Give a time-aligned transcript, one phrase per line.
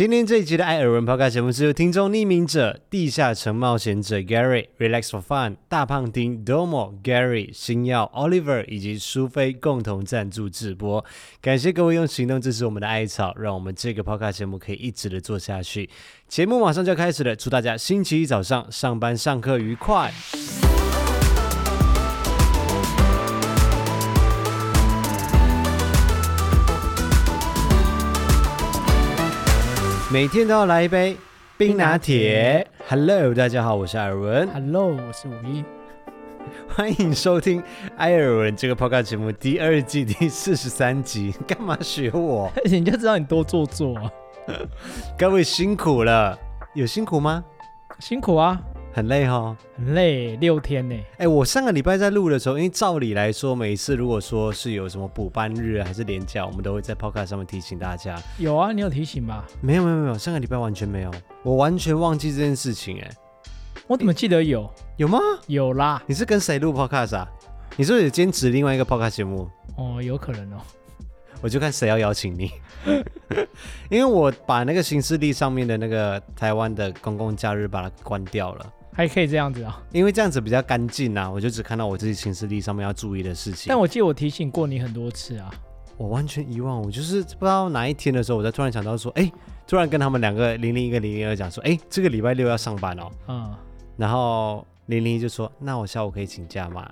[0.00, 11.04] 今天这一集的艾尔文 Podcast 节目是由听众匿名者、地下城冒险者 Gary、Relax for Fun、大胖丁、Domo、Gary、星耀、Oliver 以及苏菲共同赞助直播。
[11.42, 15.90] 感谢各位用行动支持我们的艾草，让我们这个 Podcast 节目可以一直的做下去。
[16.26, 20.10] 节目马上就要开始了，祝大家星期一早上上班上课愉快。
[30.12, 31.16] 每天都要来一杯
[31.56, 32.66] 冰拿铁。
[32.88, 34.48] Hello，大家好，我是艾尔文。
[34.48, 35.64] Hello，我是五一。
[36.68, 37.62] 欢迎收听
[37.96, 41.32] 艾尔文这个 Podcast 节目第二季第四十三集。
[41.46, 42.50] 干嘛学我？
[42.64, 44.10] 你就知道你多做作啊！
[45.16, 46.36] 各位辛苦了，
[46.74, 47.44] 有辛苦吗？
[48.00, 48.60] 辛苦啊。
[48.92, 50.96] 很累哈，很累，六天呢。
[51.18, 58.20] 哎，我上个礼拜在录的时候，因为照理来说，每一次如果说是有什么补班日还是连假，我们都会在 Podcast 上面提醒大家。
[58.38, 59.46] 有啊，你有提醒吧？
[59.60, 61.10] 没有没有没有，上个礼拜完全没有，
[61.42, 63.00] 我完全忘记这件事情。
[63.00, 63.10] 哎，
[63.86, 64.68] 我怎么记得有？
[64.96, 65.18] 有吗？
[65.46, 66.02] 有啦。
[66.06, 67.28] 你是跟谁录 Podcast 啊？
[67.76, 69.48] 你是不是有兼职另外一个 Podcast 节目？
[69.76, 70.56] 哦，有可能哦。
[71.42, 72.50] 我就看谁要邀请你，
[73.88, 78.72] 因为我把那个行事历上面的那个台湾的公共假日把它关掉了。
[78.92, 83.66] 还可以这样子啊，因为这样子比较干净啊，我就只看到我自己行事历上面要注意的事情。
[83.68, 85.50] 但我记得我提醒过你很多次啊，
[85.96, 89.30] 我完全遗忘，我就是不知道哪一天的时候，我才突然想到说，哎，
[89.66, 93.10] 突然跟他们两个零零一跟零零二讲说，哎，这个礼拜六要上班哦。
[93.28, 93.54] 嗯。
[93.96, 96.90] 然后零零一就说，那我下午可以请假吗？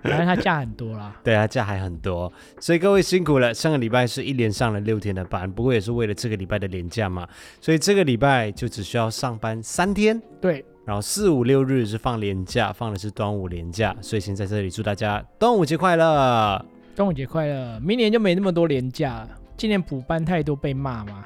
[0.00, 3.52] 反正他假很多啦， 对啊，假还很多，所以各位辛苦了。
[3.52, 7.28] 上个礼拜是一连上了六天的班，不过也是为了这个礼拜的连假嘛，
[7.60, 10.22] 所以这个礼拜就只需要上班三天。
[10.40, 16.64] 对，然后四五六日是放年假，放的是端午连假，所以先在这里祝大家端午节快乐，
[16.96, 17.78] 端午节快乐。
[17.80, 21.24] 明年就没那么多连假了，今年补班太多被骂嘛，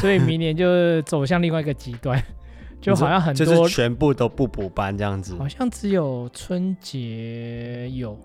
[0.00, 2.22] 所以明年就走向另外一个极端。
[2.80, 8.16] 就好像很多就是全部都不补班这样子，好像只有春节有，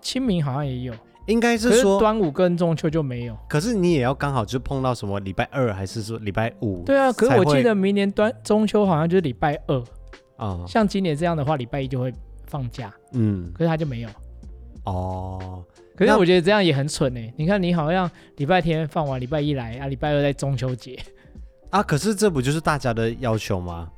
[0.00, 0.94] 清明好像也有，
[1.26, 3.36] 应该是说端午跟中秋就没有。
[3.48, 6.84] 可是你也要刚好就碰到什么礼拜二，还是说礼拜五？
[6.84, 9.82] 对啊，可是我记得明年端中秋好像就是礼拜二
[10.42, 12.12] 啊，嗯、像今年这样的话，礼拜一就会
[12.46, 12.92] 放假。
[13.12, 14.08] 嗯，可是他就没有。
[14.84, 15.64] 哦，
[15.96, 17.20] 可是我觉得这样也很蠢呢！
[17.36, 20.98] 你看你好像礼拜天放完，礼拜一来啊，礼拜二在中秋节。
[21.70, 21.82] 啊！
[21.82, 23.88] 可是这不就是大家的要求吗？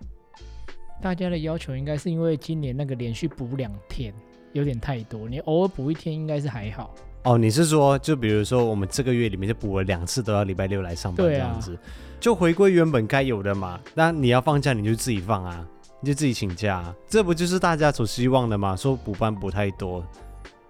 [1.00, 4.12] 大家的要求应该是因为今年那个连续补两天
[4.52, 6.94] 有点太多，你偶尔补一天应该是还好。
[7.24, 11.80] 哦，你是说，就比如说我们这个月里面就补了两次，都要礼拜六来上班这样子，啊、
[12.20, 13.80] 就回归原本该有的嘛？
[13.94, 15.66] 那你要放假你就自己放啊，
[16.04, 18.76] 你就自己请假啊，这不就是大家所希望的吗？
[18.76, 20.04] 说补班补太多，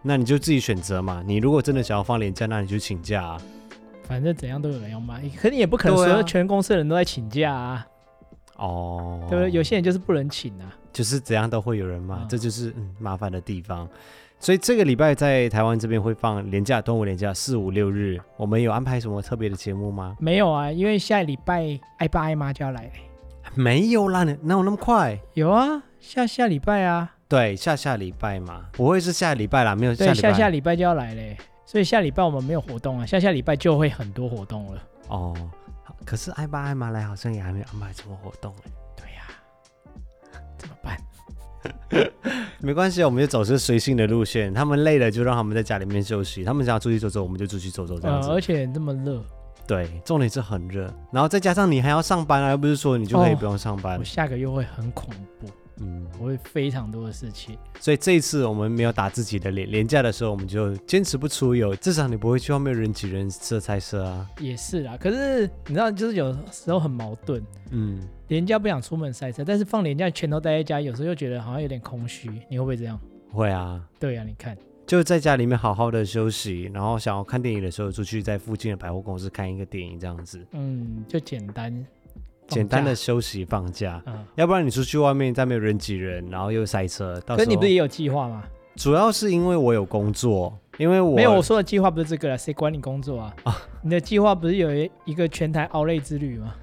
[0.01, 1.25] 那你就自己选择嘛。
[1.27, 3.43] 你如果真的想要放年假，那你就请假啊。
[4.05, 7.85] 反正怎样都有人要骂，可你也不可能说全公司的人都在请假啊。
[8.59, 9.51] 哦，对不对？
[9.51, 13.89] 有些人就是不能请啊，就是怎样都会有人骂，嗯、这就是嗯麻烦的地方。
[14.39, 20.15] 所以这个礼拜在台湾这边会放年假，端午年假四五六日，我们有安排什么特别的节目吗？
[20.21, 22.89] 没有啊，因为下礼拜爱爸爱妈就要来。
[23.55, 25.19] 没有啦，哪有那么快？
[25.35, 27.11] 有啊，下下礼拜啊。
[27.29, 30.15] 对，下下礼拜嘛，不会是下礼拜啦，没有下礼拜。
[30.15, 31.37] 对，下下礼拜就要来嘞。
[31.65, 34.83] 所以下礼拜我们没有活动啊，下下礼拜就会很多活动了。
[35.09, 35.35] 哦，
[36.05, 38.71] 可是艾巴、艾玛来好像也还没有安排什么活动哎。
[38.97, 39.23] 对呀，
[40.59, 40.97] 怎么办？
[42.61, 44.53] 没关系，我们就走是随性的路线。
[44.53, 48.31] 他们累了就让他们在家里面休息，他们想要出去走走，我们就出去走走这样子。
[48.31, 49.25] 而且这么热。
[49.67, 53.99] 对，重点是很热，然后再加上你还要上班啊，又不是说你就可以不用上班。
[53.99, 55.09] 我下个月会很恐
[55.41, 55.49] 怖。
[55.81, 59.69] 嗯，我会非常多的事情，所以这一次我们没有打自己的脸。
[59.69, 64.25] 廉价的时候，我们就坚持不出游，至少你不会去外面人挤人、塞菜色啊。
[64.39, 67.43] 也是啊，可是你知道，就是有时候很矛盾。
[67.71, 72.31] 嗯，廉价不想出门塞车，但是放廉价全都待在家，有时候又觉得好像有点空虚。
[72.49, 72.97] 你会不会这样？
[73.33, 73.85] 会啊。
[73.99, 80.45] 对啊，你看，就在家里面好好的休息，然后想要看电影的时候，出去在附近的百货公司看一个电影，这样子。
[80.53, 81.85] 嗯，就简单。
[82.47, 87.19] 简单的休息放假，嗯，要不然你出去外面再没有人挤人，然后又塞车。
[87.27, 88.45] 可是你不是也有计划吗？
[88.77, 93.35] 主要是因为我有工作，因为我没有我说的计划不是这个了，谁管你工作啊？
[93.45, 94.71] 啊， 你的计划不是有
[95.07, 96.55] 一个全台 Outlet 之旅吗？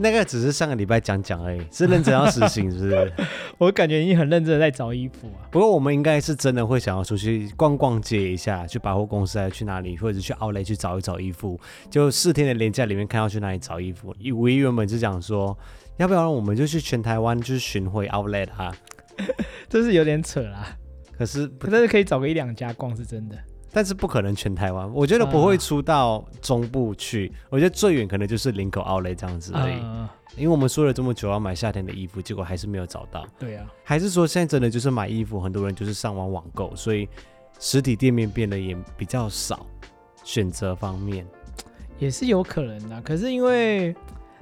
[0.00, 3.12] 那个只是上个礼拜讲讲而已，是认真要实行，是不是？
[3.58, 5.42] 我感觉你很认真的在找衣服啊。
[5.50, 11.58] 不过我们应该是真的会想要出去逛逛街一下，去百货公司，还是去哪里，或者去 Outlet 去找一找衣服。
[11.90, 14.14] 就四天的连假里面，看要去哪里找衣服。
[14.36, 15.58] 我原本就讲说，
[15.96, 18.72] 要不要我们就去全台湾就是巡回 Outlet 啊？
[19.68, 20.76] 这是有点扯啦。
[21.18, 23.36] 可是，但是可以找个一两家逛是真的。
[23.72, 29.74] 但是不可能全台湾，我觉得不会出到中部去，啊、我觉得最远可能就是林口奥莱这样子而已。
[29.80, 33.26] 啊、因为我们说了这么久要买夏天的衣服，结果还是没有找到。
[33.38, 37.08] 对啊，还是说现在真的就是买衣服，很多人就是上网网购，所以
[37.60, 39.66] 实体店面变得也比较少，
[40.24, 41.26] 选择方面
[41.98, 43.00] 也是有可能的。
[43.02, 43.94] 可是因为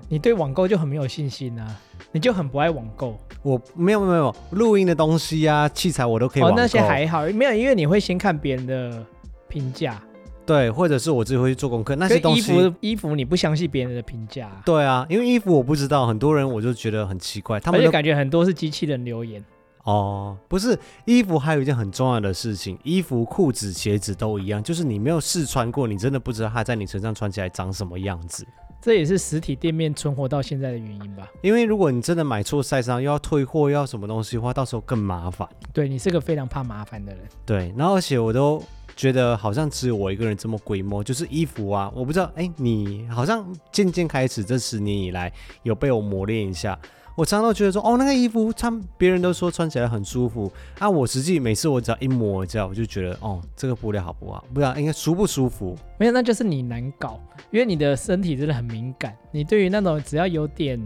[0.08, 1.76] 你对网购就很没有信心啊，
[2.12, 3.18] 你就很不爱网购。
[3.42, 6.56] 我没有没有没有录音的东西啊，器材我都可以网购。
[6.56, 9.04] 哦，那些还好，没有，因为你会先看别人的
[9.48, 10.02] 评价。
[10.44, 11.96] 对，或者是我自己会去做功课。
[11.96, 14.48] 那些东西，衣服衣服你不相信别人的评价。
[14.64, 19.44] 对啊，因为衣服我不知道，很多人我就觉得很奇怪，他们就感觉很多是机器人留言。
[19.82, 28.46] 哦，不是，衣服还有一件很重要的事情，衣服、裤子、鞋子都一样，就是你没有试穿过，你真的不知道它在你身上穿起来长什么样子。
[28.80, 31.28] 这也是实体店面存活到现在的原因吧？
[31.42, 35.48] 因为如果你真的买错 size，又要退货，又要什么东西的话，到时候更麻烦。
[35.72, 37.24] 对，你是个非常怕麻烦的人。
[37.44, 38.62] 对，然后而且我都
[38.96, 45.30] 觉得好像只有我一个人这么龟毛，就是衣服啊，我不知道，哎，你好像渐渐开始这十年以来
[45.62, 46.76] 有被我磨练一下。
[47.14, 50.88] 我常常都觉得说，哦，那个衣服穿，别人都说穿起来很舒服啊。
[50.88, 54.44] 我实际每次我只要一摸一下，我就觉得，哦，这个布料好不好？
[54.52, 55.74] 不知道应该舒不舒服？
[55.98, 57.18] 没有，那就是你难搞，
[57.50, 59.16] 因为你的身体真的很敏感。
[59.30, 60.78] 你对于那种只要有点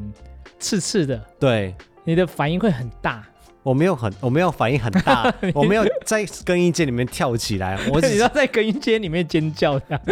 [0.61, 1.75] 刺刺的，对，
[2.05, 3.27] 你的反应会很大。
[3.65, 10.03] 我没有很，我没有反应很大， 我没有在更衣间里面跳起来， 我只要在更衣间里面尖叫，这样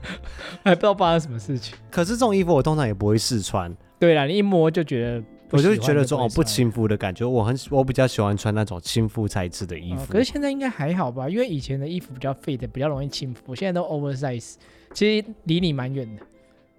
[0.62, 1.74] 还不知道发生什么事情。
[1.90, 3.74] 可是这种衣服我通常也不会试穿。
[3.98, 5.24] 对啦，你一摸就觉得。
[5.50, 10.02] 我就觉得这种不亲肤的感觉，我很我比较喜欢穿那种亲肤材质的衣服。
[10.02, 10.06] 哦。
[10.10, 11.26] 可是现在应该还好吧？
[11.26, 14.56] 因为以前的衣服比较 fit，比较容易亲肤，现在都 oversize，
[14.92, 16.22] 其实离你蛮远的。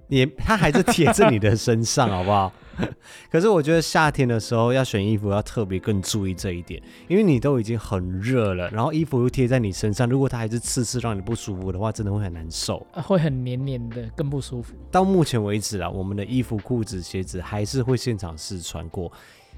[0.10, 2.52] 也，它还是贴在你的身上， 好不好？
[3.30, 14.74] 可是我觉得夏天的时候要选衣服要特别更注意这一点，因为你都已经很热了，然后衣服又贴在你身上，如果它还是刺刺让你不舒服的话，真的会很难受，会很黏黏的，更不舒服。
[14.90, 19.12] 到目前为止啊，我们的衣服、裤子、鞋子还是会现场试穿过，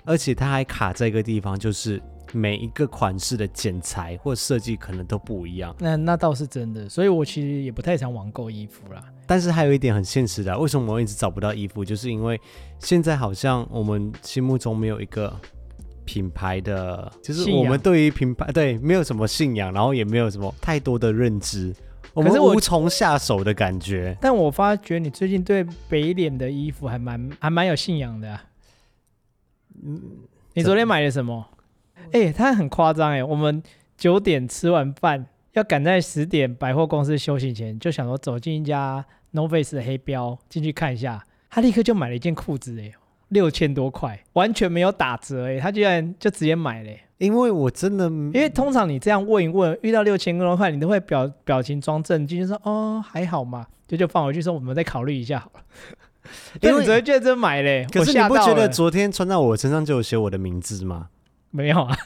[0.03, 2.01] 而且它还卡在一个地方，就是。
[2.33, 9.03] 每一个款式的剪裁或设计可能都不一样，那那倒是真的，所以我其实也不太想网购衣服啦。
[9.31, 11.85] 但是还有一点很现实的，为什么我一直找不到衣服？
[11.85, 12.37] 就是因为
[12.79, 15.33] 现在好像我们心目中没有一个
[16.03, 21.73] 品牌的，就是我们对于品牌对没有什么信仰，然后也没有什么太多的认知，
[22.13, 24.17] 我们无从下手的感觉。
[24.19, 28.43] 但我发觉你最近对北脸的衣服还蛮还蛮有信仰的啊。
[29.81, 30.01] 嗯，
[30.55, 31.47] 你昨天买了什么？
[32.11, 33.23] 哎、欸，他很夸张哎！
[33.23, 33.63] 我们
[33.97, 41.23] 九点吃完饭，要赶在十点百货公司休息前，就想说走进一家 No Face 的黑标进去看一下。
[41.49, 42.93] 他立刻就买了一件裤子哎，
[43.27, 46.91] 六千多块，完全没有打折哎，他居然就直接买了。
[47.17, 55.61] 因为我真的，因为通常你这样问一问，遇到六千多块，你都会表表情装正经，就说哦还好嘛，就就放回去说我们再考虑一下好了。
[56.61, 61.09] 因为你昨天就真买嘞，可是你不觉得昨天穿在我身上就有写我的名字吗？
[61.49, 61.97] 没有啊，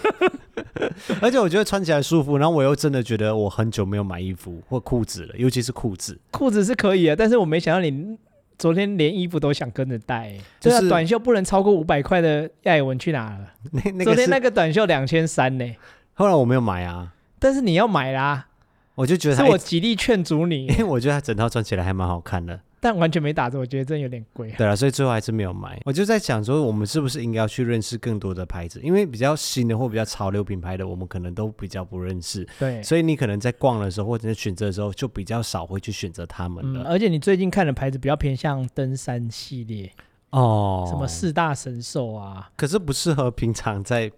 [1.20, 6.18] 而且我觉得穿起来舒服，然后我又真的觉得我很久没有买衣服或裤子了，尤其是裤子。
[6.30, 8.16] 裤子是可以啊，但是我没想到你
[8.58, 13.52] 昨天连衣服都想跟着带，就是、对啊，短袖不能超过五百块的艾尔文去哪了？
[13.72, 15.74] 那那个昨天那个短袖两千三呢，
[16.14, 18.46] 后来我没有买啊，但是你要买啦，
[18.94, 22.60] 我就觉得是我极力劝阻你， 因为我觉得它整套穿起来还蛮好看的。
[22.84, 24.52] 但完全没打折，我觉得真有点贵。
[24.58, 25.80] 对啊，所以最后还是没有买。
[25.86, 28.78] 我就在想说，我们是不是应该要去认识更多的牌子？
[28.82, 32.46] 因为比较新的或比较潮流品牌的，我们可能都比较不认识。
[32.58, 36.82] 对，所以你可能在逛的时候或者在选择的时候，就比较少会去选择他们了。
[36.82, 39.90] 嗯，而且你最近看的牌子比较偏向登山系列
[40.28, 44.12] 哦，什么四大神兽啊，可是不适合平常在。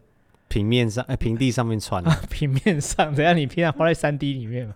[0.49, 2.21] 平面上，哎、欸，平地上面穿、啊。
[2.31, 3.37] 平面上，怎样？
[3.37, 4.75] 你平常花在三 D 里面吗？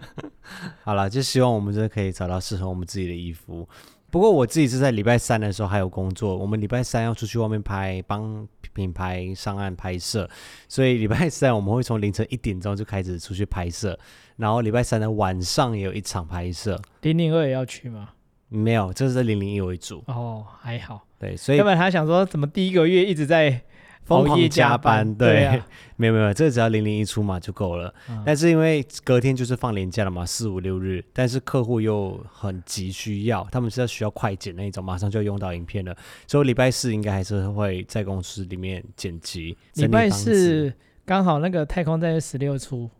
[0.84, 3.68] 好了，就希望我们真的可以找到适合我们自己的衣服。
[4.10, 10.28] 不过我自己是在礼拜三的时候还有工作，我们礼拜三要出去外面拍，帮品牌上岸拍摄，
[10.68, 13.98] 所以礼拜三我们会从凌晨一点钟就开始出去拍摄，
[14.36, 16.78] 然后礼拜三的晚上也有一场拍摄。
[17.00, 18.10] 零零二也要去吗？
[18.50, 20.04] 没有，这是在零零一为主。
[20.08, 21.06] 哦，还好。
[21.18, 23.62] 对，所以要不然他想说，怎么第一个月一直在。
[24.04, 25.66] 疯狂加班，对，对啊、
[25.96, 27.94] 没有没有，这个只要零零一出嘛就够了。
[28.08, 39.56] 嗯、但是因为隔天就是放年假了嘛，四五六日，但是客户又很急需要，他们是要需要快剪那一种，马上就要用到影片了，所以礼拜四应该还是会在公司里面剪辑。
[39.74, 40.72] 礼拜四
[41.06, 42.90] 刚好那个太空战士十六出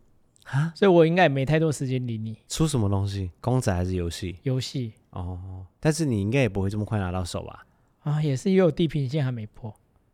[0.45, 2.37] 啊，所以我应该也没太多时间理你。
[2.47, 3.31] 出什么东西？
[3.41, 4.37] 公仔还是游戏？
[4.43, 7.65] 游戏哦，但是你应该也不会这么快拿到手吧？
[8.03, 9.73] 啊，也是，因为我地平线还没破。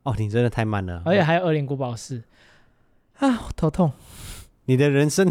[0.10, 2.24] 哦，你真的太慢了，而且还有恶灵古堡四
[3.18, 3.92] 啊，头痛。
[4.66, 5.28] 你的人生，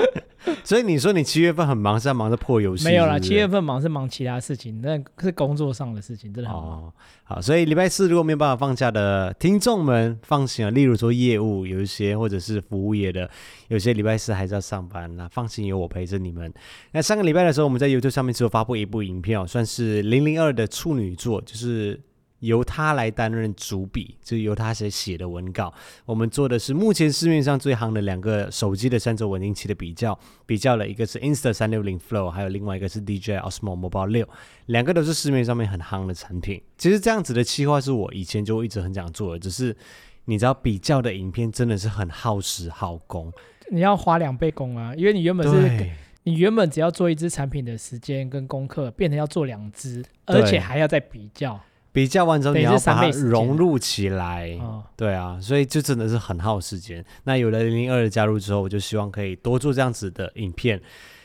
[0.64, 2.86] 所以你说你七月份很忙，是在忙着破游戏？
[2.86, 6.84] 没有啦，七月份忙是忙其他事情，那是工作上的事情，真的很忙。
[6.84, 6.92] 哦，
[7.24, 13.28] 好，所以礼拜四如果没有办法放假的听众们放心啊，例如说业务有一些或者是服务业的，
[13.68, 16.50] 有些礼拜四还是要上班，那放心有我陪着你们。
[16.92, 22.00] 那上个礼拜的时候，我们在 YouTube 上面只有发布一部影片，算是零零二的处女作，就是。
[22.40, 25.72] 由他来担任主笔，就是由他写写的文稿。
[26.04, 34.28] 我们做的是目前市面上最夯的两个手机的三轴稳定器的比较，比较了一个是 Insta 三六零 Flow，还有另外一个是 DJI Osmo Mobile 六，
[34.66, 36.60] 两个都是市面上面很夯的产品。
[36.76, 39.76] 其实这样子的企划是我以前就一直很想做的，只是
[40.24, 43.32] 你知道比较的影片真的是很耗时耗工，
[43.70, 45.90] 你要花两倍工啊，因为你原本是
[46.22, 51.60] 你原本只要做一支产品的时间跟功课，变成要做两支，而且还要再比较。
[51.92, 54.58] 比较完之后，你要把它融入起来，
[54.96, 57.04] 对啊，所以就真的是很耗时间。
[57.24, 60.80] 那有了零零二的加入之后，我就希望可以多做这样子的影片，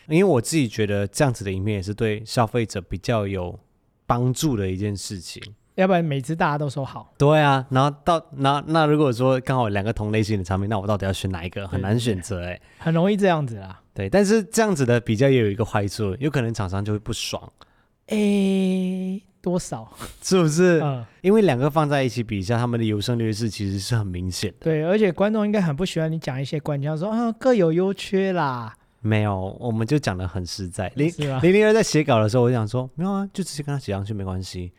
[0.08, 3.60] 因为我自己觉得这样子的影片也是对消费者比较有
[4.08, 5.42] 帮助的一件事情。
[5.76, 11.68] 要不然每次大家都说好，对啊，然后到那那如果说刚好两个同类型的产品，那我到底要选哪一个？
[11.68, 13.82] 很难选择哎，很容易这样子啦。
[13.94, 17.52] 对，但是这样子的比较也有一个坏处，有可能厂商就会不爽。
[18.08, 19.22] 诶。
[19.46, 19.88] 多少
[20.24, 20.82] 是不是？
[20.82, 24.58] 嗯，因为两个放在一起比下，他们的优胜劣势其实是很明显的。
[24.62, 28.76] 对，而且观众应该很不喜欢你讲一些关键，说啊各有优缺啦。
[29.02, 30.92] 没有，我们就讲的很实在。
[30.96, 34.72] 零零零二在写稿的时候，我就想说没有啊，就直接跟他写上去没关系，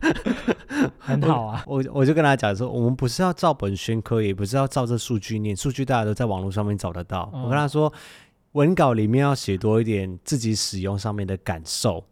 [1.00, 1.64] 很好啊。
[1.66, 7.30] 我我就跟他讲说，我们不是要照本宣科，也不是要照这数据念，数据大家都在网络上面找得到。
[7.32, 7.90] 嗯，我跟他说，
[8.52, 12.04] 文稿里面要写多一点自己使用上面的感受。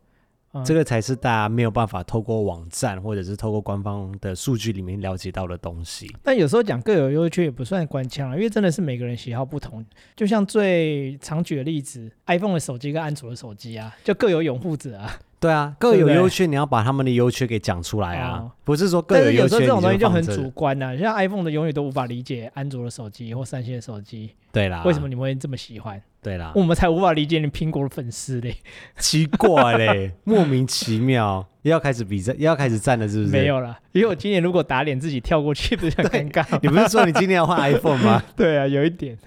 [0.62, 6.14] 这个才是大家没有办法透过网站或者是透过官方的数据里面了解到的东西。
[6.22, 9.84] 但有时候讲各有优缺也不算官腔啊，因为真的是每个人喜好不同。
[10.14, 15.18] 就像最常举的例子，iPhone 的手机跟安卓的手机啊，就各有拥护者啊。
[15.40, 19.36] 对啊，各有优缺，你要把他们的优缺给讲出来啊，哦、不是说各有优缺。
[19.36, 24.30] 但是有时候这种东西就很主观呐、啊，像 iPhone 的永远都无法理解安卓的手机或三星的手机。
[24.50, 26.00] 对啦，为什么你们会这么喜欢？
[26.24, 28.56] 对啦，我们才无法理解你苹果的粉丝嘞，
[28.96, 33.30] 奇怪嘞， 莫名其妙，又要开始比赛，又要开始战了，是不是？
[33.30, 36.44] 没有啦，因为我今年如果打脸自己跳过去，不是很尴尬？
[36.62, 38.22] 你不是说你今年要换 iPhone 吗？
[38.34, 39.18] 对啊，有一点。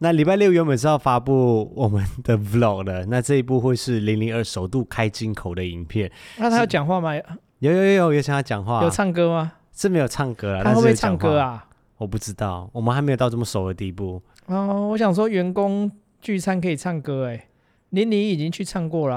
[0.00, 6.10] 那礼拜六原本是要发布我们的 Vlog 的，那这一部会是零零二首度开金口的影片。
[6.36, 7.14] 那他要讲话吗？
[7.60, 8.82] 有有有有想要讲话。
[8.82, 9.52] 有唱歌吗？
[9.72, 10.62] 是没有唱歌啊。
[10.64, 11.64] 他会不会唱歌啊？
[11.96, 14.20] 我不知道，我们还没有到这么熟的地步。
[14.46, 15.90] 哦，我想说员工
[16.24, 17.48] 聚餐可以唱歌哎，
[17.90, 19.16] 林妮已经去唱过啦。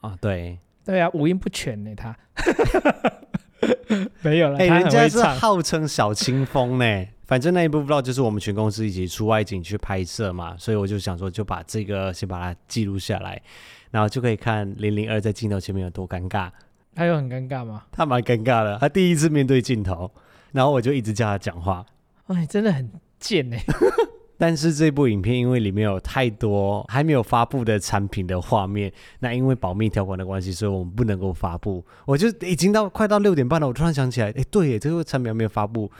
[0.00, 0.60] 啊，哦、对。
[0.84, 2.16] 对啊，五音不全呢，他。
[4.22, 7.06] 没有了，哎、欸，人家是号称小清风呢。
[7.24, 13.42] 反正那一部 vlog 就是我们全公司一起出外景去拍摄嘛，所以我就想说，就把这个先把它记录下来，
[13.90, 16.48] 然后就可以看零零二在镜头前面有多尴尬。
[16.94, 17.82] 他有很尴尬吗？
[17.90, 20.08] 他蛮尴尬的，他第一次面对镜头，
[20.52, 21.84] 然后我就一直叫他讲话。
[22.28, 22.88] 哎，真的很
[23.18, 23.60] 贱哎。
[24.38, 31.84] 但是这部影片因为里面有太多还没有发布的产品的画面，那因为保密条款的关系，所以我们不能够发布。
[32.04, 35.90] 我就已经到快到六点半了，我突然想起来，哎，对耶，这个产品还没有发布。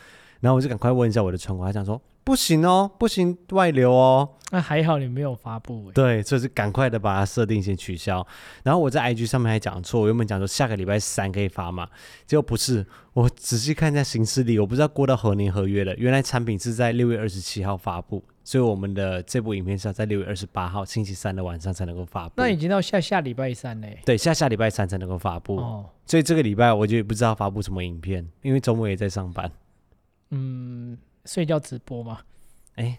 [0.40, 4.28] 然后我就赶快问一下我的窗口，他想说不行哦，不行外流哦。
[4.50, 5.92] 那还好你没有发布。
[5.92, 8.26] 对，所以是赶快的把它设定先取消。
[8.64, 11.88] 然后我在 IG 上面还讲错，我原本讲说下个礼拜三可以发嘛，
[12.26, 12.84] 结果不是。
[13.12, 15.94] 我仔细看一下行事历，我不知道过到何年何月了。
[15.94, 22.34] 原来产品是在六月二十七号发布，所以我们的这部影片是要在六月二十八号星期三的晚上才能够发布。
[22.36, 24.00] 那已经到下下礼拜三嘞。
[24.04, 25.56] 对，下下礼拜三才能够发布。
[25.58, 25.86] 哦。
[26.04, 29.50] 所以这个礼拜我就不知道发布什么影片，因为周末也在上班。
[30.30, 32.20] 嗯，睡觉直播吗？
[32.76, 32.98] 哎，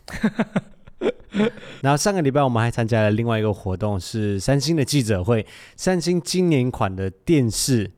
[1.81, 5.45] 然后上个礼拜我们还参加了另外一个活动，是三星的记者会。
[5.75, 7.91] 三星今年款的电视，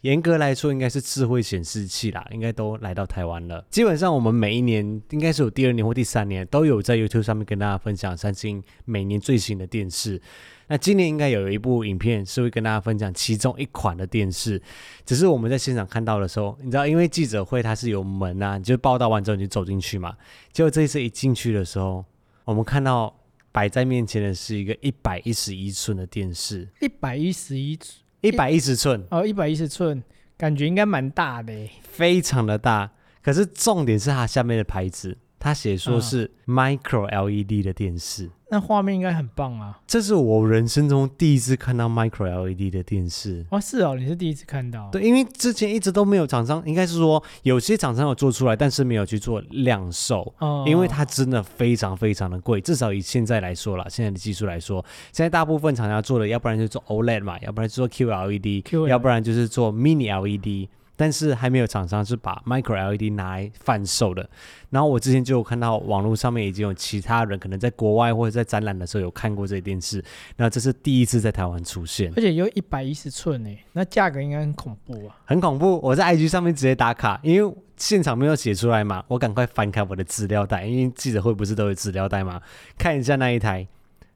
[0.00, 3.64] 严格来说应该是智慧显示器啦，应该都来到台湾了。
[3.70, 10.20] 基本上我们每一年，应该是有第二年或第三年，都有在 YouTube 上面跟大家分享三星每年最新的电视。
[10.68, 14.60] 那今年应该有一部影片是会跟大家分享其中一款的电视，
[15.04, 20.16] 只是我们在现场看到的时候，你知道，因为记者会它是有门啊，你就报道完之后你就走进去嘛。
[20.52, 22.04] 结果这一次一进去的时候，
[22.44, 23.14] 我们看到
[23.52, 29.04] 摆在面前的是一个一百一十一寸的电视，一百一十一寸，一百一十寸。
[29.10, 30.02] 哦，一百一十寸，
[30.36, 32.90] 感觉应该蛮大的，非常的大。
[33.22, 38.30] 可是重点是它下面的牌子，他写说是 Micro LED 的电视。
[38.48, 39.76] 那画面应该很棒啊！
[39.88, 44.88] 这是我人生中第一次看到 Micro LED 的电视哦，是哦，你是第一次看到？
[44.92, 54.80] 对，因为之前一直都没有厂商，应该是说有些厂商有做出来，但是没有去做量售，哦，因为它真的非常非常的贵，至少以现在来说了，现在的技术来说，
[55.12, 60.68] 现在大部分厂家做的，要不然就做 OLED 嘛，要不然就做 QLED，要不然就是做 Mini LED。
[60.96, 64.28] 但是还没有厂商是把 Micro LED 拿来贩售的。
[64.70, 70.04] 然后我之前就有看到网络上面已经有其他人可能在国外或者在展览的时候有看过这电视，
[70.36, 75.16] 那这是第一次在台湾出现，而且有一百一十寸诶，那价格应该很恐怖啊！
[75.24, 82.40] 很恐怖，我在 IG 上面直接打卡，因为现场没有写出来嘛，我赶快翻开我的资料袋，因为记者会不是都有资料袋嘛，
[82.76, 83.68] 看一下那一台，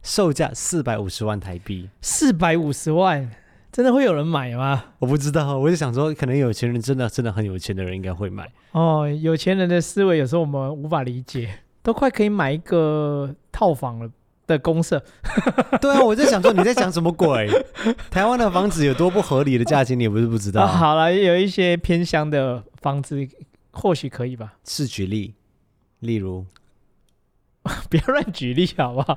[0.02, 3.30] 售价四百五十万台币，四百五十万。
[3.72, 4.84] 真的会有人买吗？
[4.98, 8.50] 我不知道，我就想说，可能有钱人真的真的很有钱的人应该会买。
[8.72, 14.10] 哦，有钱人的思维有时候我们无法理解，都快可以买一个套房了
[14.46, 15.02] 的公社。
[15.80, 17.48] 对啊，我在想说你在讲什么鬼？
[18.10, 20.64] 台湾的房子有多不合理的价钱，你也不是不知道。
[20.64, 23.16] 哦，好了，有一些偏乡的房子
[23.70, 24.54] 或许可以吧。
[24.64, 25.34] 是举例，
[26.00, 26.44] 例如，
[27.88, 29.16] 不要乱举例好不好？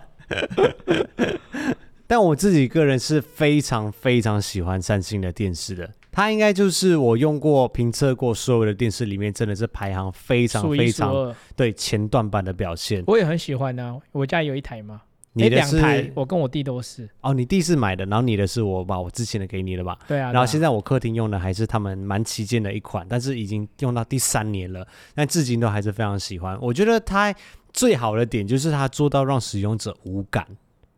[2.06, 13.04] 但我自己个人是非常非常喜欢三星的电视的，它应该就是我用过、评测过所有的电视里面，真的是排行非常非常对前段版的表现。
[13.08, 17.10] 我也很喜欢啊，我家有一台嘛，你的是、欸、两台，我跟我弟都是。
[17.22, 19.98] 哦，你弟是买的，然后你的是我把我之前的给你了吧？
[20.08, 20.32] 对啊。
[20.32, 26.56] 然后现在我客厅用的还是他们蛮旗舰的一款，但是已经用到第三年了，但至今都还是非常喜欢。
[26.62, 27.34] 我觉得它
[27.72, 30.46] 最好的点就是它做到让使用者无感。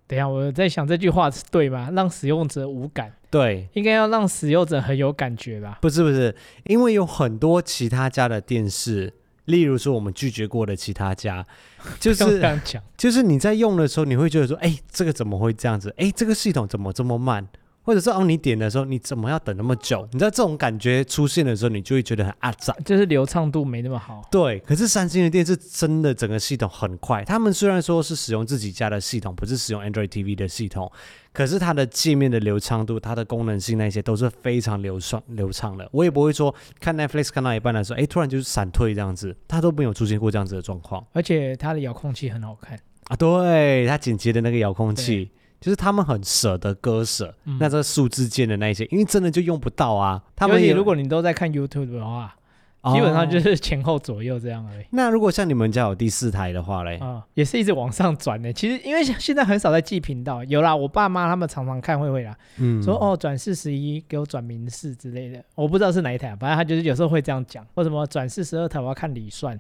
[0.08, 1.90] 等一下，我在想这句话是对吗？
[1.94, 5.80] 让使用者无感，对，应该要让使用者很有感觉吧？
[5.82, 6.36] 不是不是，
[6.66, 9.12] 因为有很多其他家的电视，
[9.46, 11.46] 例如说我们拒绝过的其他家，
[12.00, 15.94] 就是这样讲，就是你在用的时候，你会觉得说，哎，这个怎么会这样子？
[15.98, 17.48] 哎，这个系统怎么这么慢？
[17.86, 20.06] 或者是哦，你点的时候，你怎么要等那么久？
[20.12, 24.28] 你知道这种感觉出现的时候，你就会觉得很阿杂，就是流畅度没那么好。
[24.32, 27.24] 对，可是三星的电视真的整个系统很快。
[27.24, 30.92] 他们虽然说是使用自己家的系统，不是使用 Android TV 的系统，
[31.32, 35.88] 可是它的界面的流畅度、它的功能性那些都是非常流畅流畅的。
[35.92, 41.06] 我也不会说看 Netflix 看到一半的时候，哎，突然就是闪退这样子，它都没有出现过这样子的状况。
[41.14, 45.30] 而且它的遥控器很好看啊，对，它紧接的那个遥控器。
[45.60, 50.22] 就是他们很舍得割舍，嗯、那这数字键的那一些，因为真的就用不到啊。
[50.36, 52.36] 他们如果你都在看 YouTube 的话，
[52.82, 54.86] 哦、基本上就是前后左右这样而已。
[54.92, 58.54] 那如果像你们家有第四台的话嘞，啊、哦，也是一直往上转的。
[58.54, 69.60] 其实因为现在很少在记频道，有啦，我爸妈他们常常看会会啦，嗯，说哦转四十一给我转民视之类的，我不知道是哪一台，反正他就是有时候会这样讲，或什么转四十二台我要看理算。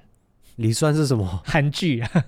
[0.55, 1.41] 李算是什么？
[1.45, 2.25] 韩剧啊。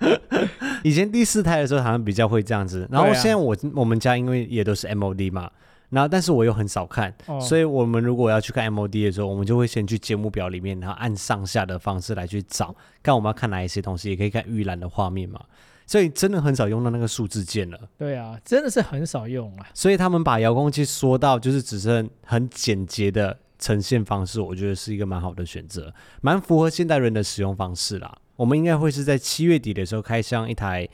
[0.84, 5.50] 以前第四胎的时候好像比较会这样子，然后现在我、啊、我们家因为也都是 MOD 嘛，
[5.88, 15.40] 然后但是我又很少看，哦、所以我们如果要去看 MOD 的时候，我们就会先去节目表里面，然后按上下的方式来去找，看我们要看哪一些东西，也可以看预览的画面嘛，
[15.86, 17.80] 所以真的很少用到那个数字键了。
[17.96, 19.66] 对啊，真的是很少用啊。
[19.72, 23.36] 所以他们把遥控器缩到就是只剩很简洁的
[23.66, 28.16] 呈现方式，我觉得是一个蛮好的选择，蛮符合现代人的使用方式啦。
[28.36, 30.88] 我们应该会是在七月底的时候开箱一台，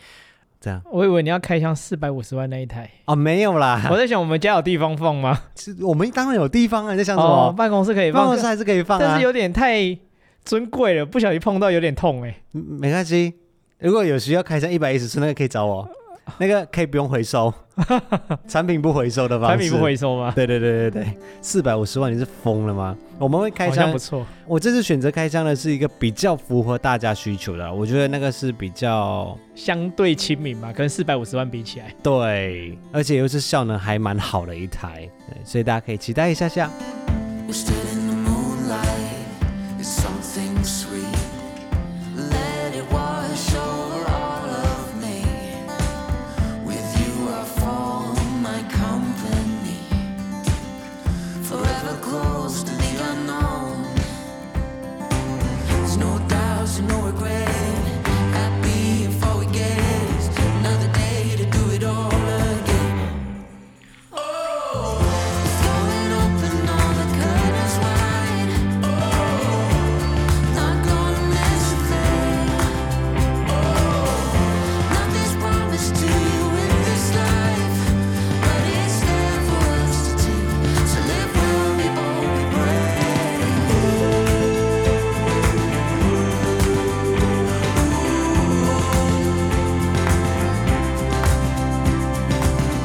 [0.59, 0.81] 这样。
[0.91, 3.87] 我以为你要开箱四百五十万那一台哦，没有啦。
[3.91, 5.39] 我在想，我们家有地方放吗？
[5.83, 7.49] 我们当然有地方啊，你在想什么？
[7.49, 9.95] 哦，办公室可以放，办公室还是可以放啊，但是有点太
[10.43, 12.35] 尊贵了，不小心碰到有点痛哎。
[12.53, 13.35] 没关系，
[13.81, 15.87] 如果有需要开箱一百一十寸，那个可以找我。
[16.39, 17.53] 那个可以不用回收，
[18.47, 19.57] 产品不回收的方式。
[19.57, 20.33] 产品不回收吗？
[20.35, 22.97] 对对对对对，四百五十万你是疯了吗？
[23.19, 24.25] 我们会开箱，不错。
[24.47, 31.95] 我这次选择开箱的是一个比较符合大家需求的，我觉得那个是比较相对亲民嘛，跟四百五十万比起来。
[32.03, 36.71] 对，而且又是效能还蛮好的一台，对，所以大家可以期待一下下。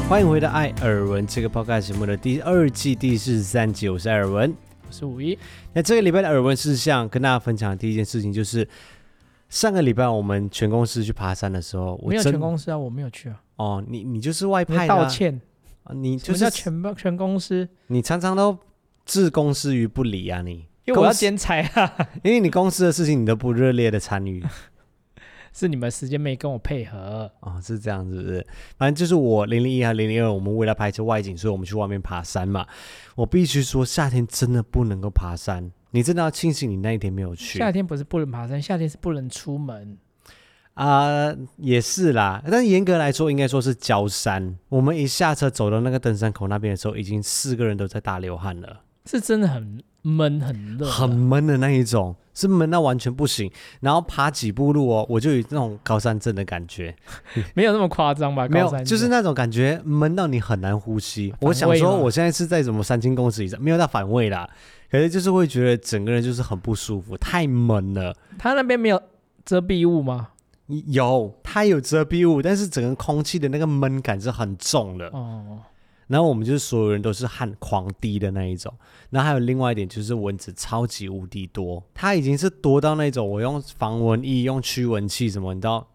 [0.08, 4.50] 欢迎回到艾尔文这个 podcast 节目的第二季第四十三集，我是艾尔文，
[4.86, 5.38] 我是五一。
[5.74, 8.66] 那这个礼拜的耳闻事项跟大家分享的第一件事情就是，
[9.50, 13.38] 上个礼拜我们全公司去爬山的时候，我没有全公司啊，我没有去啊。
[13.56, 15.38] 哦，你你就是外派道歉。
[15.94, 18.56] 你就是叫全全公司，你常常都
[19.04, 20.40] 置公司于不理啊！
[20.40, 24.42] 你因为我要剪彩啊， 因为你公司的事情你都不热烈的参与，
[25.52, 28.46] 是你们时间没跟我配合哦，是这样子是不是？
[28.76, 32.66] 反正就是我零零一和零零二，我们为了拍摄外景，所以我们去外面爬山嘛。
[33.14, 37.58] 我必须说，夏天真的不能够爬山，你真的要庆幸你那一天没有去。
[37.58, 39.98] 夏天不是不能爬山，夏天是不能出门。
[40.74, 44.56] 啊、呃，也是啦，但严格来说，应该说是焦山。
[44.68, 53.50] 我们一下车走到那个登山口那边的时候，已经四个人都在大流汗了，是真的很闷、很热、很闷的那一种，是闷到完全不行。
[53.80, 56.94] 然后爬几步路哦，我就有那种高山症的感觉，
[57.54, 58.46] 没有那么夸张吧？
[58.52, 61.32] 没有，就是那种感觉闷到你很难呼吸。
[61.40, 64.48] 我想说，我现在是在什么三千公尺以上，没有到反胃啦，
[64.90, 68.14] 可是就是会觉得整个人就是很不舒服，太闷了。
[68.38, 69.02] 他那边没有
[69.44, 70.28] 遮蔽物吗？
[70.86, 75.06] 有，他有遮蔽物，但是整个空气的那个闷感是很重的。
[75.08, 75.58] 哦，
[76.08, 78.72] 然后我们就是所有人都是汗狂滴的那一种。
[79.10, 85.86] 然后还有另外一点就是蚊子超级无敌多，它已经是多到那种我用防蚊液、用驱蚊器什么，你知道，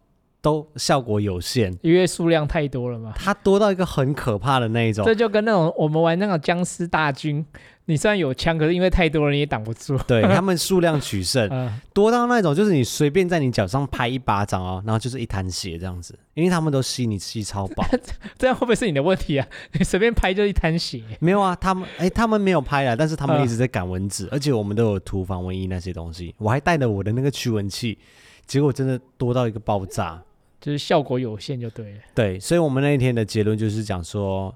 [0.41, 3.13] 都效果有限，因为数量太多了嘛。
[3.15, 5.05] 它多到一个很可怕的那一种。
[5.05, 7.45] 这就跟那种我们玩那种僵尸大军。
[7.85, 9.97] 你虽然有枪，可是因为太多人，你也挡不住。
[10.07, 17.85] 对， 他们数量取胜，呃、多到那种就是你随便在你脚上拍一巴掌哦，然后就是一滩血这样子，因为他们都吸你吸超饱。
[18.39, 19.45] 这样会不会是你的问题啊？
[19.73, 21.01] 你随便拍就一滩血？
[21.19, 27.97] 没有啊，他们哎，他们没有拍啊，但是他们一直在赶蚊子，呃、而且我们都有涂防蚊液那些东西，我还带了我的那个驱蚊器，
[28.45, 30.23] 结果真的多到一个爆炸，
[30.61, 31.99] 就是效果有限就对了。
[32.15, 34.55] 对，所以我们那一天的结论就是讲说。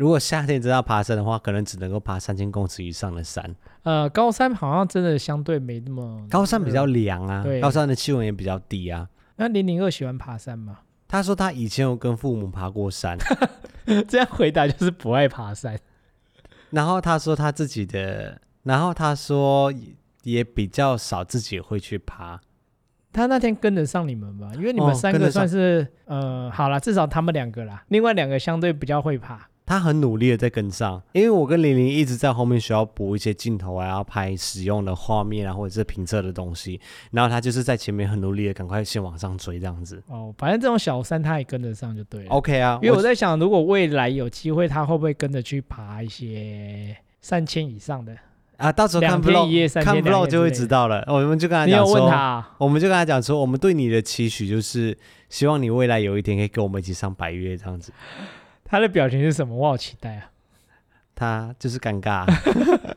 [0.00, 3.54] 如果夏天真要爬山的话，可能只能够爬三千公尺以上的山。
[3.82, 9.06] 呃，高山好像真的相对没那么高山比较凉啊，对高山的气温也比较低啊。
[9.36, 10.78] 那零零二喜欢爬山吗？
[11.06, 13.18] 他说他以前有跟父母爬过山，
[14.08, 15.78] 这样回答就是不爱爬山。
[16.70, 19.70] 然后他说他自己的，然后他说
[20.22, 22.40] 也比较少自己会去爬。
[23.12, 24.50] 他那天跟得上你们吧？
[24.54, 29.46] 因为你们三个算是、哦、呃，好了，至少他们两个啦，另外两个相对比较会爬。
[29.70, 36.80] 他很努力的在跟上，因为我跟玲玲一直在后面需要补一些镜头啊，要拍使用的画面啊，或者是评测的东西，
[37.12, 40.02] 然后他就是在前面很努力的赶快先往上追这样子。
[40.08, 42.30] 哦，反正这种小三他也跟得上就对了。
[42.30, 48.12] OK 啊，因为我在想，如果未来有机会，他会不会跟着去爬一些三千以上的
[48.56, 48.72] 啊？
[48.72, 51.04] 到时候看 vlog 看 vlog 就会知道了。
[51.06, 52.44] 我们就跟他讲说？
[52.58, 57.92] 我们就跟他讲说，我们对你的期许就是希望你未来有一天可以跟我们一起上百月这样子。
[58.70, 59.54] 他的表情是什么？
[59.54, 60.30] 我好期待啊！
[61.14, 62.24] 他就是尴尬，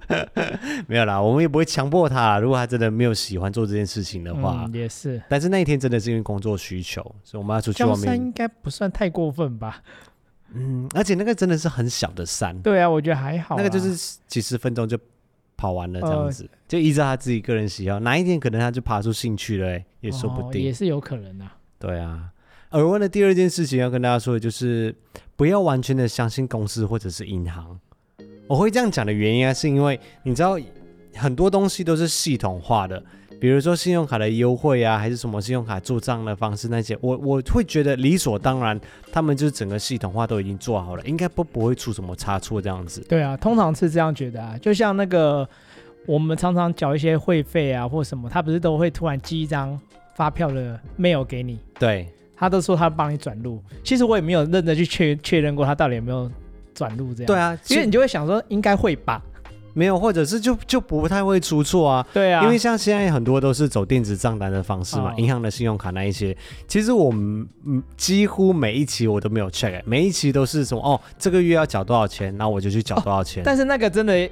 [0.88, 2.40] 没有啦，我们也不会强迫他。
[2.40, 5.22] 如果他真的没有喜欢做这件事情的话，嗯、也是。
[5.28, 8.00] 但是那一天真的是因为工作需求，所以我们要出去外面。
[8.00, 9.82] 山应该不算太过分吧？
[10.54, 12.58] 嗯，而且那个真的是很小的山。
[12.62, 13.58] 对啊，我觉得还好。
[13.58, 14.98] 那个就是几十分钟就
[15.58, 21.58] 跑完了，这样子，呃、就依照他自己个人喜好，哪一天可能他就爬出兴趣了，也说不定，哦、也是有可能啊。
[21.78, 22.30] 对啊。
[22.74, 24.94] 耳闻的第二件事情要跟大家说的就是，
[25.36, 27.80] 不要完全的相信公司或者是银行。
[28.48, 30.58] 我会这样讲的原因啊，是因为你知道
[31.14, 33.02] 很多东西都是系统化的，
[33.40, 38.80] 比如说信用卡的优惠啊，还是什么信用卡做账的方式那些，我我会觉得理所当然，
[39.12, 43.02] 他们就是整个系统化都已经做好了，应该不不会出什么差错这样子。
[43.08, 45.48] 对啊，通常是这样觉得啊，就像那个
[46.08, 49.80] 我们常常缴一些会费啊或什么，他不是都会突然寄一张
[50.16, 51.60] 发票的 mail 给你？
[51.80, 52.08] 对，
[52.44, 56.30] 他都说他帮你转入，其实我也没有认真去确确认过他到底有没有。
[56.76, 59.22] 转入这样，对啊，因为你就会想说应该会吧，
[59.76, 62.04] 没有，或者是就就不太会出错啊。
[62.12, 66.36] 对啊，因为像现在很多都是走电子账单的方式嘛，银、哦、行的信用卡那一些，
[66.68, 73.44] 其实我们嗯几乎每一期我都没有 check，每一期都是什么哦，这个月要缴多少钱，然后我就去缴多少钱。
[73.44, 74.28] 哦、但是那个真的。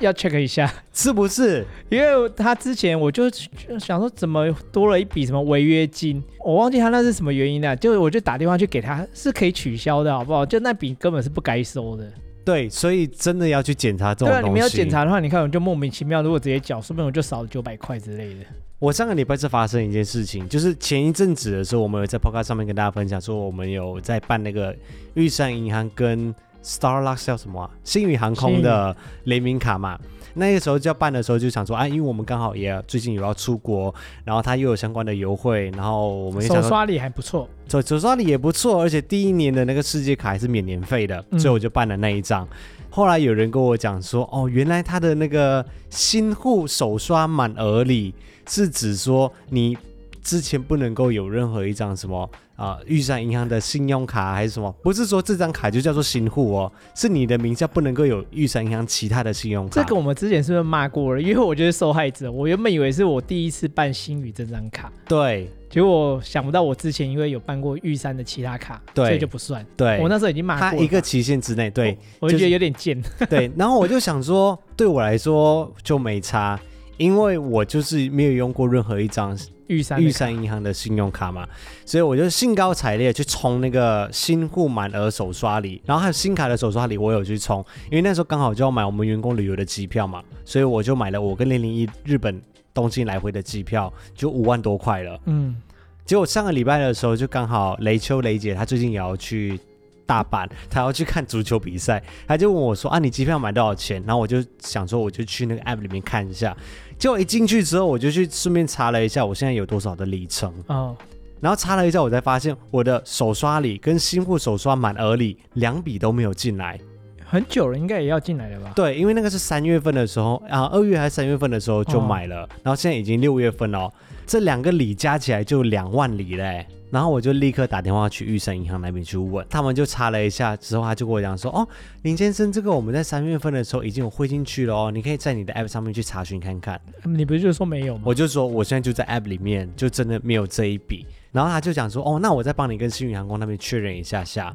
[0.00, 1.64] 要 check 一下是不是？
[1.88, 3.30] 因为他之前我就
[3.78, 6.22] 想说，怎么多了一笔什么违约金？
[6.44, 7.74] 我忘记他那是什么原因了。
[7.76, 10.44] 就我就打电话去给他，是可以取消的，好不好？
[10.44, 12.04] 就那笔根本是不该收的。
[12.44, 14.40] 对，所以真的要去检查这种东西。
[14.42, 18.40] 对啊，你们要检查的话，你看我就莫名其妙，如果直接缴，说不定我就少了九百块之类的。
[18.78, 24.76] 我上个礼拜是发生一件事情，就是前一阵子的时候，我们有在 Podcast 上面跟大家分享说，我们有在办那个
[25.14, 26.34] 玉山银行跟。
[26.66, 27.70] Starlux 叫什么、啊？
[27.84, 29.96] 星宇航空的联名卡嘛。
[30.38, 42.44] 那个时候就要办的时候，就想说，啊，因为我们刚好也最近有要出国，然后他又有相关的优惠，然后我们手刷礼还不错，手手刷礼也不错，而且第一年的那个世界卡还是免年费的，所以我就办了那一张。
[42.44, 42.48] 嗯、
[42.90, 48.12] 后来有人跟我讲说，哦，原来他的那个新户手刷满额礼
[48.46, 49.78] 是指说你
[50.26, 52.28] 之前不能够有任何一张什么。
[52.56, 54.74] 啊，玉山银行的信用卡还是什么？
[54.82, 59.82] 不是说这张卡就叫做新户哦，是你的名下不能够有玉山银行其他的信用卡。
[59.82, 61.20] 这个我们之前是不是骂过了？
[61.20, 69.62] 因为我觉得受害者，我原本以为是我第一次办新宇这张卡，对，结果想不到我之前因为有办过玉山的其他卡，对，所以就不算。
[69.76, 70.76] 对，我那时候已经骂过了。
[70.78, 72.98] 他一个期限之内，对，我，我就觉得有点贱。
[73.28, 76.58] 对，然后我就想说，对我来说就没差，
[76.96, 79.38] 因为我就是没有用过任何一张。
[79.68, 81.46] 玉山玉山银行的信用卡嘛，
[81.84, 92.40] 所以我就兴高采烈去充那个新户满额手刷礼，然后还有新卡的手刷礼，我有去充，因为那时候刚好就要买我们员工旅游的机票嘛，所以我就买了我跟零零一日本
[92.72, 95.18] 东京来回的机票，就五万多块了。
[95.24, 95.56] 嗯，
[96.04, 99.58] 结果上个礼拜的时候就刚好雷秋雷姐她最近也要去
[100.06, 104.02] 大阪，他要去看足球比赛，他就问我说啊，你机票买多少钱？
[104.06, 106.56] 然后我就想说我就去那个 app 里面看一下。
[106.96, 110.50] 结果一进去之后，我就去顺便查了一下，我现在有多少的里程。
[110.68, 110.96] 哦，
[111.40, 116.80] 然后查了一下，我才发现我的手刷里跟新户手刷满额里两笔都没有进来。
[117.28, 118.72] 很久了，应该也要进来了吧？
[118.76, 123.92] 对，因为那个是三月份的时候啊，二月还是三月份的时候就买了，哦、然后现在已经六月份了，
[124.26, 126.66] 这两个礼加起来就两万里嘞。
[126.88, 131.66] 然后我就立刻打电话去玉山银行那边去问，他们就查了一下之后，他就跟我讲说：“哦，
[132.02, 138.02] 林先生，这个我们在三月份的时候已经有汇进去了哦，你可以在你的 app 上面去查询看看。”你不是就说没有吗？
[138.06, 141.04] 我就说我现在就在 app 里面，就真的没有这一笔。
[141.32, 144.54] 然后他就讲说：“哦，那我再帮你跟星宇航空那边确认一下下。”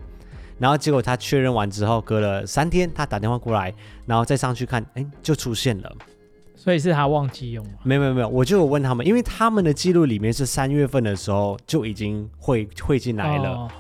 [0.58, 3.74] 然后结果他确认完之后，隔了三天，他打电话过来，
[4.06, 5.96] 然后再上去看，哎，就出现了。
[6.64, 7.72] 所以是他忘记用了？
[7.82, 13.72] 没有没有没有，我就有问他们，因为他们的记录里面是三月份的时候就已经汇汇进来了，哦、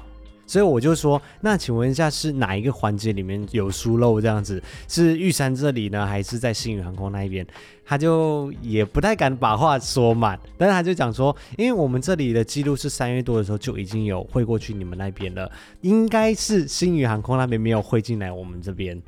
[0.47, 4.59] 所以我就说，那请问一下是哪一个环节里面有疏漏这样子？
[4.87, 7.45] 是玉山这里呢，还是在星宇航空那一边？
[7.85, 19.01] 他就也不太敢把话说满，但是他就讲说，因为我们这里的记录是三月多的时候就已经有汇过去你们那边了，应该是星宇航空那边没有汇进来我们这边，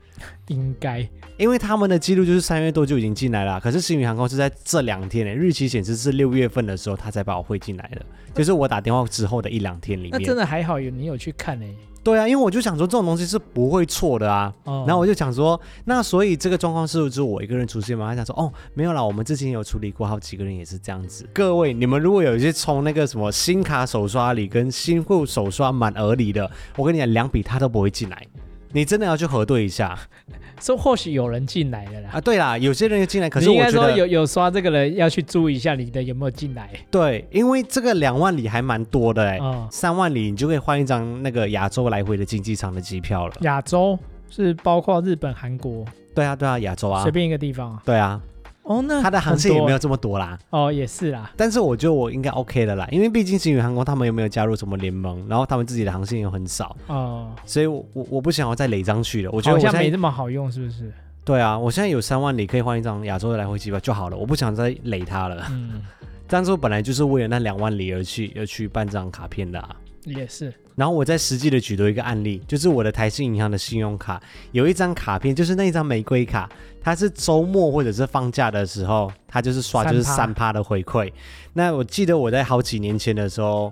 [0.47, 1.07] 应该，
[1.37, 11.65] 因为他们的记录就是三月多就已经进来了，可是星宇航空是在这两天诶，日期显示是六月份的时候他才把我汇进来的，就是我打电话之后的一两天里面，那真的还好有你有去看呢。
[12.03, 18.09] 对啊，因为我就想说这种东西是不会错的啊，哦、然后我就想说，那所以这个状况是不是我一个人出现吗？
[18.09, 21.25] 他想说，哦，没有啦，我们之前有处理过，好几个人也是这样子。
[21.33, 28.27] 各位，你们如果有一些充那个什么新卡手刷里跟新户手刷满额里的，我跟你讲，两笔他都不会进来。
[28.73, 29.97] 你真的要去核对一下，
[30.59, 32.09] 说或许有人进来了啦。
[32.13, 36.69] 啊，对啦，有些人要进来，可是我觉得应该说有有刷这个人要去注意一下你的有没有进来。
[36.91, 43.33] 对，因为这个两万里还蛮多的哎，哦、三万里你就可以换一张那个亚洲来回的经济舱的机票了。
[43.41, 43.97] 亚洲
[44.29, 45.85] 是包括日本、韩国？
[46.15, 47.81] 对啊，对啊，亚洲啊，随便一个地方啊。
[47.85, 48.21] 对啊。
[48.63, 50.39] 哦，那它的航线也没有这么多啦。
[50.49, 51.31] 哦，也是啦。
[51.37, 56.75] 但是我觉得我应该 OK 的啦，因为毕竟星宇航空他们有没有加入什么联盟，然后他们自己的航线又很少。
[56.87, 57.31] 哦。
[57.45, 59.29] 所以我我我不想要再累张去了。
[59.31, 60.91] 我觉得我好像没这么好用，是不是？
[61.25, 65.45] 对啊，我现在有三万里可以换一张亚洲的来回机票就好了，我不想再累它了。
[65.51, 65.81] 嗯。
[66.27, 69.75] 当初本来就是为了那两万里而去而去办这张卡片的啊。
[70.05, 70.53] 也是。
[70.75, 74.19] 然后我再实际的举多一个案例，就是我的台新银行的信用卡
[74.51, 76.49] 有一张卡片，就是那一张玫瑰卡，
[76.83, 81.11] 它是周末或者是放假的时候，他就是刷就是三趴的回馈。
[81.53, 83.71] 那我记得我在好几年前的时候，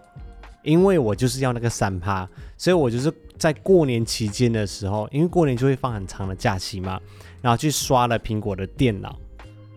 [0.64, 7.00] 因为我就是要那个三趴，所以我就是在过年期间的时候，因为过年就会放很长的假期嘛，
[7.42, 9.14] 然后去刷了苹果的电脑，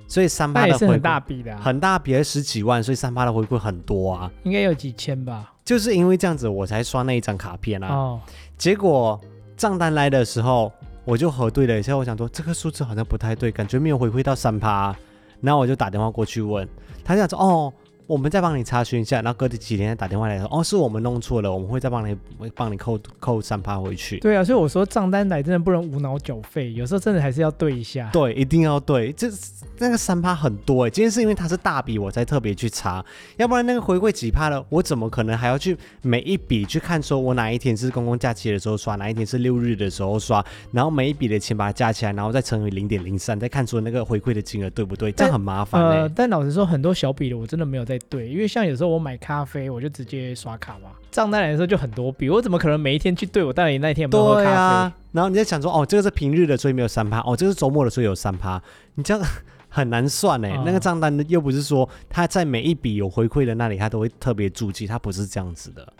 [0.07, 5.53] 所以三趴的回馈很大笔的，很大笔，十几万，所以三趴的回馈很多啊，应该有几千吧。
[5.65, 7.89] 就是因为这样子，我才刷那一张卡片啊。
[7.89, 8.21] 哦。
[8.59, 9.19] 结果
[9.57, 10.71] 账单来的时候，
[11.05, 14.95] 我就核对了一下，我想说这个数字好像不太对，感觉没有回馈到三趴。
[15.41, 16.67] 然后我就打电话过去问，
[17.05, 17.73] 他就想说哦。
[18.07, 22.15] 我们再帮你查询一下，然后隔几天打电话来说，哦，是我们弄错了，我们会再帮你
[22.55, 24.19] 帮你扣扣三趴回去。
[24.19, 28.11] 对啊，所以我说账单来真的不能无脑缴费，有时候真的还是要对一下。
[28.13, 29.27] 对，一定要对，这
[29.79, 33.03] 那个三趴很多哎，今天是因为它是大笔，我才特别去查，
[33.39, 45.11] 要不然那个回馈几趴了，我怎么可能还要去每一笔去看，说我哪一天是公共假期的时候刷，哪一天是六日的时候刷，然后每一笔的钱把它加起来，然后再乘以零点零三，再看出那个回馈的金额对不对？
[45.13, 45.83] 这样很麻烦。
[45.83, 47.94] 呃，但老实说，很多小笔的我真的没有在。
[47.99, 53.43] 在对，因为像有时候我买咖啡，我就直接刷卡嘛，账单来的时候就很多笔，我怎么可能每一天去对？
[53.43, 54.51] 我到底那一天有没有喝咖啡？
[54.51, 58.63] 啊、然后你在想说，哦，这个是平日的，所以没有三趴，哦，这个是周末的，所以有三趴，
[58.95, 59.27] 你这样
[59.69, 65.93] 很难算哎，嗯、那个账单又不是说他在每一笔有回馈的那里，他都会特别注记，他不是这样子的，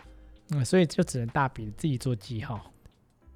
[0.51, 2.59] 嗯，所以就只能大笔自己做记号。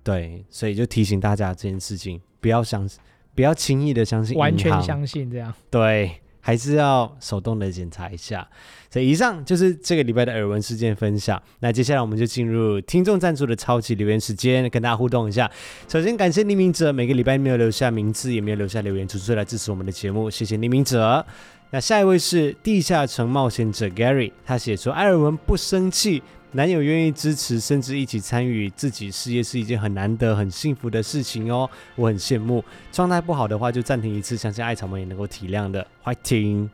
[0.04, 3.00] 对，所以就提醒大家这件事情，不要相信，
[3.36, 5.54] 不要轻易的相信，完全相信这样。
[5.70, 6.20] 对。
[6.42, 8.48] 还是要手动的检查一下。
[8.92, 11.42] 所以以上就是这个礼拜的耳闻事件分享。
[11.60, 15.50] 那接下来我们就进入听众赞助的超级留言时间，跟大家互动一下。
[15.88, 21.24] 首先感谢匿名者，每个礼拜没有留下名字，也没有留下留言，纯粹来支持我们的节目，谢谢匿名者。
[21.72, 26.24] 那下一位是地下城冒险者 Gary，他写说艾尔文不生气。
[26.54, 32.66] 男友愿意支持，甚至一起参与自己事业是一件很难得、很幸福的事情哦，我很羡慕。
[32.92, 35.86] 状态不好的话就暂停一次，相信艾草们也能够体谅的。
[36.02, 36.68] 欢迎，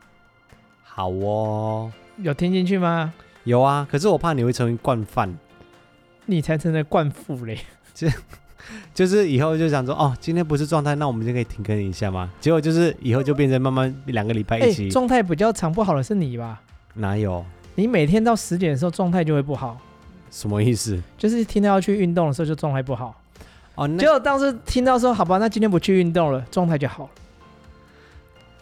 [0.81, 3.13] 好哦，有听进去吗？
[3.43, 5.37] 有啊，可是我怕你会成为惯犯，
[6.25, 7.59] 你才成为惯妇嘞。
[7.93, 8.07] 就
[8.93, 12.29] 就是以后就想说，哦，今天不是状态，那我们就可以停更一下吗？
[12.39, 14.89] 结果就是以后就变成慢慢两个礼拜一起。
[14.89, 16.61] 状态比较长不好的是你吧？
[16.95, 17.45] 哪有？
[17.75, 19.77] 你每天到十点的时候状态就会不好，
[20.31, 21.01] 什么意思？
[21.17, 23.13] 就是听到要去运动的时候就状态不好。
[23.75, 27.09] 哦，那结果当时听到说好吧，那今天不去运动了，状态就好了。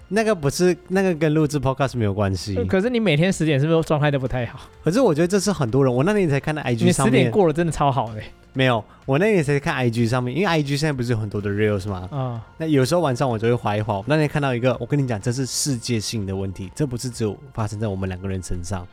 [0.10, 2.56] 那个不是那个跟录制 podcast 没有关系。
[2.66, 4.60] 可是你每天十点是不是状态都不太好？
[4.84, 8.22] 可是我觉得这是很多人，我那天才看到 IG 上面，你十点过了真的超好的。
[8.54, 12.08] 没有，我那天才看 IG 上面，因为 IG 现在不是有很多的 reels 吗？
[12.12, 14.02] 啊、嗯，那有时候晚上我就会划一滑。
[14.06, 18.88] 那天看到一个，我跟你讲，这是世界性的问题，这不是只有发生在我们两个人身上。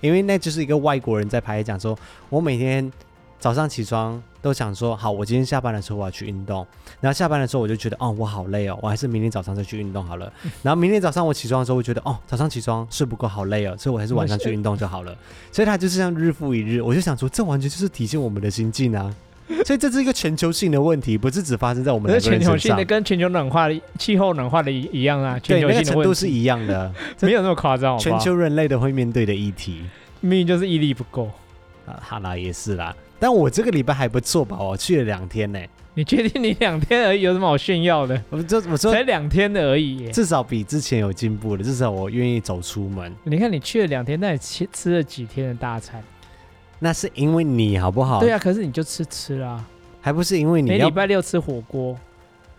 [0.00, 2.90] 因为那就是一个外国人在拍，讲说，我每天
[3.40, 6.64] 早上起床都想说，好，我今天下班的时候我要去运动，
[7.00, 10.30] 然后下班的时候我就觉得，哦，我好累哦，我还是明天早上再去运动好了。
[10.62, 15.16] 然后明天早上我起床的时候，我觉得，哦，早上起床睡不够，好累哦，所以我还是晚上去运动就好了。
[15.50, 19.10] 所以他就是这样日复一日，我就想说，这完全就是体现我们的心境啊。
[19.64, 22.50] 所以这是一个全球性的问题，不是只发生在我们两个人身上。
[22.52, 27.98] 全球性的跟全球暖化的气候暖化的一一样啊，全球性的度是一样的， 没有那么夸张。
[27.98, 29.82] 全球人类都会面对的议题，
[30.20, 31.28] 命运就是毅力不够
[31.86, 31.98] 啊。
[32.00, 32.94] 好啦，也是啦。
[33.20, 34.58] 但我这个礼拜还不错吧？
[34.58, 35.70] 我去了两天呢、欸。
[35.92, 38.20] 你确定你两天而已有什么好炫耀的？
[38.30, 41.62] 我这我说才两天的而已，至少比之前有进步了。
[41.62, 43.14] 至少我愿意走出门。
[43.24, 46.02] 你看你去了两天，那你吃吃了几天的大餐？
[46.78, 48.20] 那是因为你好不好？
[48.20, 49.62] 对啊，可是你就吃吃啦。
[50.00, 51.94] 还不是因为你要礼拜六吃火锅，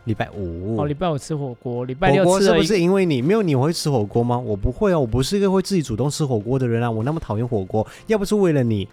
[0.04, 4.38] 礼拜五哦，礼拜五吃火锅，礼拜六吃是不是因为你没有你会吃火锅吗？
[4.38, 8.88] 我不会啊，我不是一个会自己主动吃火锅的人啊，我那么讨厌火锅，要不是为了你，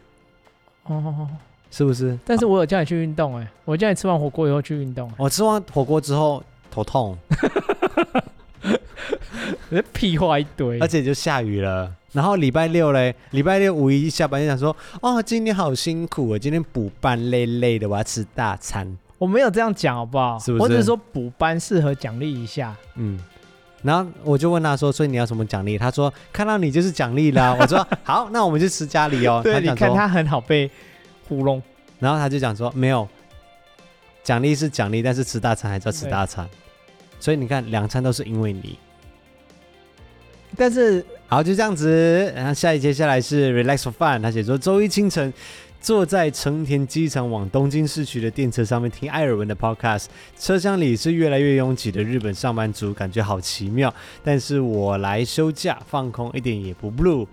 [0.84, 1.28] 哦，
[1.70, 2.18] 是不是？
[2.24, 5.10] 但是我有叫你去运动哎、欸，我叫你吃完火锅以后去运动。
[5.16, 7.16] 我吃完火锅之后头痛，
[9.92, 11.92] 屁话一堆，而且就下雨了。
[12.12, 18.96] 然后礼拜六嘞，礼拜六五一下班就想说，哦，今天好辛苦啊，今天补班累累的，我要吃大餐。
[19.18, 20.38] 我没有这样讲，好不好？
[20.38, 20.62] 是不是？
[20.62, 22.74] 我只是说补班适合奖励一下。
[22.94, 23.20] 嗯，
[23.82, 25.76] 然后我就问他说，所以你要什么奖励？
[25.76, 27.54] 他说看到你就是奖励啦。
[27.60, 29.40] 我说 好，那我们就吃家里哦。
[29.44, 30.70] 对，你看他很好被
[31.28, 31.62] 糊弄。
[31.98, 33.08] 然后他就讲说没有，
[34.22, 36.48] 奖励是奖励，但是吃大餐还是要吃大餐。
[37.20, 38.78] 所以你看，两餐都是因为你。
[40.56, 41.04] 但是。
[41.30, 42.32] 好，就这样子。
[42.34, 45.30] 然后下一接下来是 Relax for Fun，他写说周一清晨
[45.78, 50.06] 坐在成田机场往东京市区的电车上面听艾尔文的 Podcast，
[50.38, 53.94] 车厢里是越来越拥挤的日本上班族，感觉好奇妙。
[54.24, 57.26] 但是我来休假放空，一点也不 blue。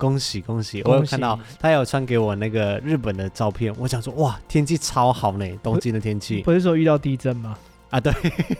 [0.00, 0.82] 恭喜恭喜！
[0.84, 6.40] 我有看到他有传给我那个日本的照片，我想说哇，天气超好呢，东京的天气。
[6.40, 7.54] 不是说遇到地震吗？
[7.90, 8.12] 啊，对，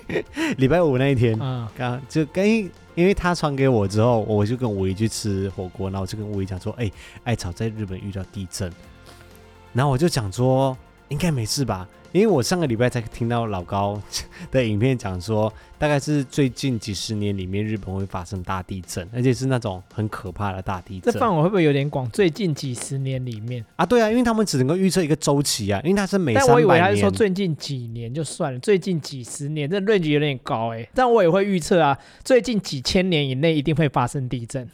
[0.58, 2.46] 礼拜五那一天，嗯，刚就跟
[2.94, 6.90] 因为他传给我之后，我就跟吴仪去吃火锅，然后我就跟吴仪讲说，哎，
[7.24, 8.70] 艾草在日本遇到地震，
[9.72, 10.76] 然后我就讲说，
[11.08, 11.88] 应该没事吧。
[12.12, 14.00] 因为我上个礼拜才听到老高
[14.50, 21.12] 的影片讲说，大概是最近几十年里面日本会发生大地震，而且是那种很可怕的大地震。
[21.12, 22.08] 这范围会不会有点广？
[22.10, 26.46] 最近几十年里面啊，对啊，因为他们只能够预测一个周期啊，因为它是每三百年。
[26.46, 30.88] 但我以为他是说最近几年就算了，最近几十年这 range 有点高哎、欸。
[30.94, 34.68] 但我也会预测啊，最近几千年以内一定会发生地震。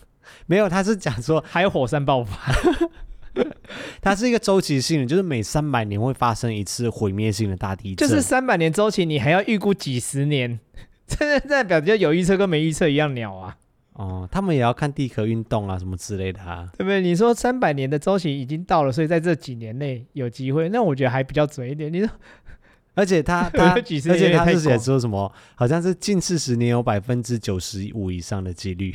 [0.47, 2.53] 没有，他是讲说还有火山爆发。
[4.01, 8.09] 它是一个周期性的，就是每三百年会发生一次毁灭性的大地震。
[8.09, 10.59] 就是三百年周期，你还要预估几十年，
[11.07, 13.57] 这代表就有预测跟没预测一样鸟啊！
[13.95, 17.01] 哦，他们也要看地壳运动啊，什么之类的啊，对不对？
[17.01, 21.91] 你说三百年的周期已经到了，所以在这几年内有机会，那我觉得还比较准一点。
[21.93, 22.11] 你说，
[22.95, 28.95] 而且他他，而且他是写说什么，好像是近四十年有百分之九十五以上的几率。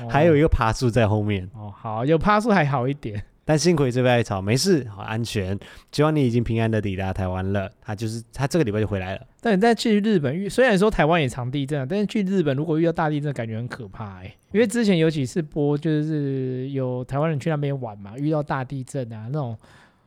[0.00, 1.48] 哦、还有一个爬树在后面。
[1.54, 3.22] 哦，好，有爬树还好一点。
[3.44, 5.58] 但幸亏这边艾草没事，好安全。
[5.90, 7.70] 希望你已经平安的抵达台湾了。
[7.80, 9.26] 他就是他这个礼拜就回来了。
[9.40, 19.58] 但你再去日本，虽然说台湾也常地震啊，但是去日本如果遇到大地震，感觉很可怕哎、因为之前有几次播，就是有台湾人去那边玩嘛，遇到大地震啊，那种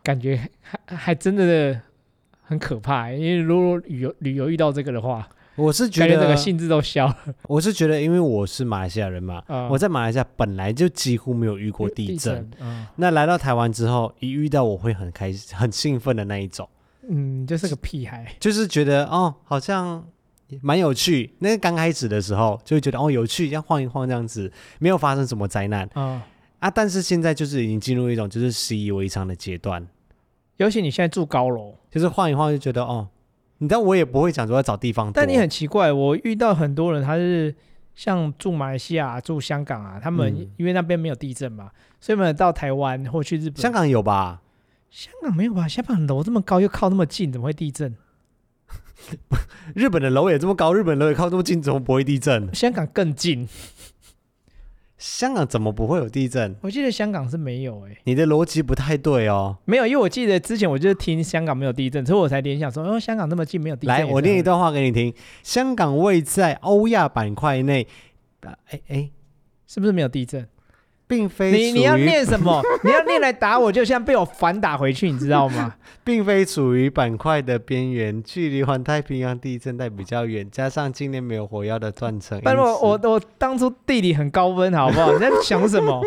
[0.02, 1.80] 感觉还还真的
[2.42, 5.28] 很可怕、因为如果旅游旅游遇到这个的话。
[5.56, 7.18] 我是觉得这个兴致都消了。
[7.44, 12.16] 我是觉得，因为我是马来西亚人嘛，嗯、我在马来西亚本来就几乎没有遇过地震。
[12.16, 16.68] 地震嗯、那来到台湾之后，一遇到我会很开心、很兴奋的那一种。
[17.10, 20.06] 嗯，就是个屁孩，就是觉得哦，好像
[20.62, 21.34] 蛮有趣。
[21.40, 25.90] 那个刚开始的时候，就会觉得哦有趣，要晃一晃这样子，没有发生什么灾难。
[25.96, 26.22] 嗯、
[26.60, 29.88] 啊，但是现在就是已经进入一种就是习以为常的阶段。
[30.58, 33.08] 尤其你现在住高楼，就是晃一晃就觉得哦。
[33.60, 37.56] 你知道我也不会讲说要找地方，但你很奇怪，我遇到很多人，他是
[37.96, 43.62] 像住马来西亚、住香港啊，他们因为那边没有地震嘛，嗯、所以他们到台湾或去日本。
[43.62, 44.42] 香港有吧？
[44.90, 45.68] 香港没有吧？
[45.68, 47.96] 香港楼这么高又靠那么近，怎么会地震？
[49.76, 52.54] 日本的楼也这么高，日本楼也靠这么近，怎么不会地震？
[52.54, 53.48] 香港更近。
[54.98, 56.56] 香港怎么不会有地震？
[56.62, 57.98] 我记得香港是没有诶、欸。
[58.06, 59.58] 你的逻辑不太对哦。
[59.66, 63.96] 没有，因为我记得之前我就是听香港没有地震，所以我才联想说，哦，香港那么近没有地震。
[63.96, 67.86] 来，我念一段话给你听：香港位在欧亚板块内，
[68.42, 69.10] 哎哎，
[69.68, 70.48] 是不是没有地震？
[71.08, 72.62] 并非你你要念什么？
[72.84, 75.76] 你要念来打我，就像被我反打回去，你知道吗？
[76.04, 82.40] 并非处于板块的边缘，距离环太平洋地震带比较远，加上今年没有火药的断层。
[82.44, 85.12] 但是我我我当初地理很高分，好不好？
[85.14, 86.02] 你在想什么？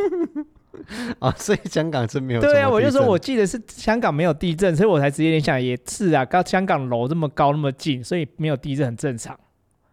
[1.18, 2.40] 啊，所以香港是没有。
[2.40, 9.38] 对啊，我就说我记得是香港没有地震，所以我才直接联想，也是啊，刚香港楼这么高那么近，所以没有地震很正常。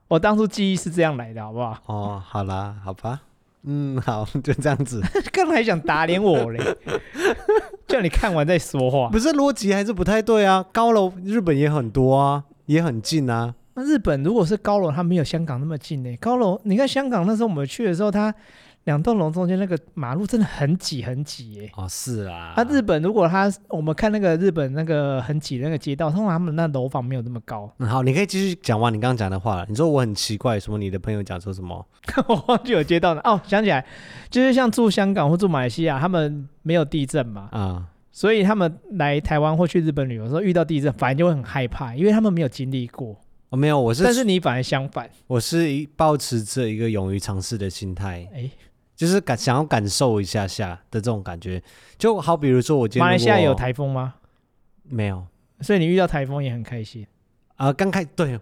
[0.08, 1.78] 我当初记忆是这样来的，好不好？
[1.88, 3.22] 哦，好啦，好吧。
[3.66, 5.02] 嗯，好，就这样子。
[5.34, 6.60] 刚才还想打脸我嘞，
[7.88, 9.10] 叫你看完再说话。
[9.10, 10.66] 不是逻辑还是不太对啊？
[10.72, 13.56] 高楼日本也很多啊，也很近啊。
[13.74, 16.16] 那日本如果是高楼，它没有香港那么近呢。
[16.18, 18.34] 高楼，你看香港那时候我们去的时候，它。
[18.86, 21.72] 两栋楼中间那个马路真的很挤很挤耶！
[21.76, 22.54] 哦，是啊。
[22.56, 27.68] 那、啊、日本如果他我们看那个日本那个很挤的那个街道，通常他们那楼房没有那么高。
[27.80, 29.66] 嗯，好，你可以继续讲完你刚刚讲的话了。
[29.68, 30.78] 你说我很奇怪，什么？
[30.78, 31.86] 你的朋友讲说什么？
[32.30, 33.22] 我忘记有街道了。
[33.24, 33.84] 哦，想起来，
[34.30, 37.50] 就是像住香港或住马来西亚，他们没有地震嘛。
[37.52, 37.86] 啊、嗯。
[38.12, 43.20] 所以他们来台湾或去日本旅游的时候遇到地震，反而就会很害怕，因为他们没有经历过。
[43.50, 44.04] 哦，没有，我是。
[44.04, 45.10] 但是你反而相反。
[45.26, 48.30] 我是一抱持着一个勇于尝试的心态。
[48.32, 48.48] 哎。
[48.96, 51.62] 就是感想要感受一下下的这种感觉，
[51.98, 54.16] 就好比如说我今天马来西亚有台风吗？
[54.84, 55.26] 没有，
[55.62, 57.06] 所以你遇到台风也很开心
[57.56, 57.74] 啊。
[57.74, 58.40] 刚开对，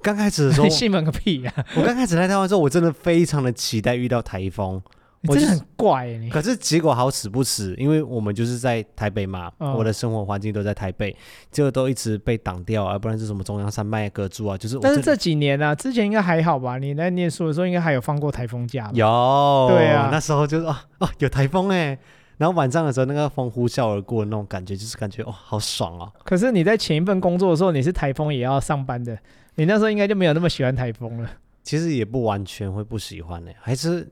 [0.00, 1.52] 刚开始的时候 兴奋个屁呀！
[1.76, 4.80] 我刚开始来台湾的时候，我真的非常的期待遇到台风。
[5.28, 11.16] 我真的很怪你，可是结果好死不死，因为我们就是在台北嘛，哦、我的生活环境都在台北，
[11.50, 14.78] 结果都一直被挡掉而，不然是什么中央山脉隔住啊，就是。
[14.80, 16.78] 但是这几年啊，之前应该还好吧？
[16.78, 18.90] 你在念书的时候，应该还有放过台风假吧？
[18.94, 21.98] 有，对啊，那时候就是哦哦，有台风哎，
[22.36, 26.12] 然后晚上的时候，那个风呼啸而过的那种感觉，就是感觉哦，好爽哦。
[26.24, 29.18] 可是你在前一份工作的时候，你是台风也要上班的，
[29.56, 31.28] 你那时候应该就没有那么喜欢台风了。
[31.64, 34.08] 其实也不完全会不喜欢呢，还是。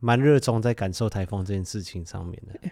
[0.00, 2.70] 蛮热衷在感受台风这件事情上面的，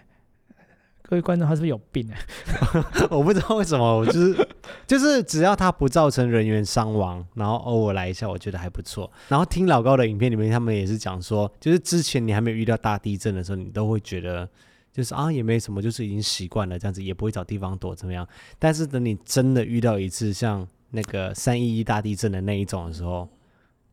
[1.01, 2.17] 各位观众他是不是有病啊？
[3.11, 4.47] 我不知道为什么，我就是
[4.85, 9.09] 就是只要他不造成人员伤亡，然后偶尔来一下，我觉得还不错。
[9.29, 14.49] 然后听老高的影片里面，他们也是讲说，就是之前你还没有遇到大地震的时候，你都会觉得
[14.91, 18.27] 就是啊也没什么，就是已经习惯了这样子，也不会找地方躲怎么样。
[18.59, 23.29] 但是等你真的遇到一次像那个三一一大地震的那一种的时候，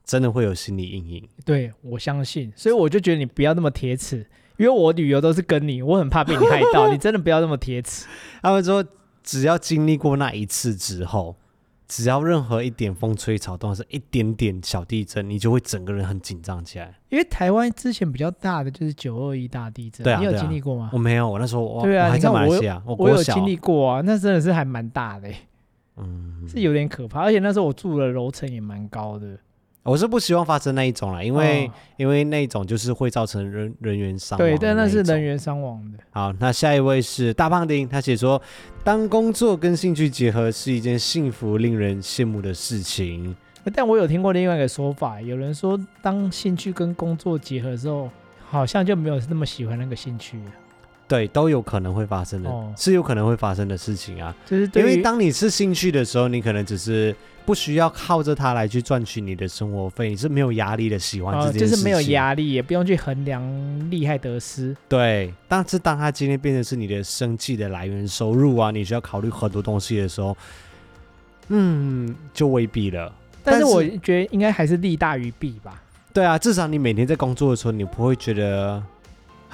[0.05, 4.18] 真的会有心理阴影，对，我相信，所以我就觉得你不要那么铁齿，
[4.59, 8.07] 因为我旅游都是跟你，我很怕被你害到， 你真的不要那么铁齿。
[8.42, 8.84] 他们说，
[9.22, 11.34] 只要经历过那一次之后，
[11.88, 16.94] 只要任何一点风吹草动，是一点点小地震，你就会整个人很紧张起来。
[17.09, 20.90] 因为台湾之前比较大的就是九二一大地震，对啊，你有经历过吗？
[20.92, 25.30] 我没有，我那时候我对啊，我还在马来西亚，我我有经历过啊，那真的是还蛮大的，
[25.96, 29.38] 嗯，是有点可怕，而且那时候我住的楼层也蛮高的。
[29.85, 34.49] 我是不希望发生那一种啦，因为、哦、因为那一种就是会造成人人员伤亡。
[34.49, 35.99] 对，但那是人员伤亡的。
[36.11, 38.41] 好，那下一位是大胖丁，他写说，
[38.82, 43.37] 当工作跟兴趣结合是一件幸福、令人羡慕的事情。
[43.74, 48.11] 但我有听过另外一个说法，有人说，当兴趣跟工作结合之后，
[48.49, 50.39] 好像就没有那么喜欢那个兴趣。
[51.07, 54.34] 对，都有可能会发生的，哦是有可能会发生的事情啊。
[54.46, 63.42] 就是对因为当你是兴趣的时候，你可能只是不需要靠着它来去赚取你的生活费，你是没有压力的喜欢这件事就是没有压力，也不用去衡量
[63.90, 64.74] 利害得失。
[64.88, 70.34] 对，但是当它今天变成是你的生计的来源收入啊，你需要考虑很多东西的时候，
[71.48, 73.12] 嗯，就未必了。
[73.44, 75.82] 但是我觉得应该还是利大于弊吧。
[76.14, 78.82] 对啊，至少你每天在工作的时候，你不会觉得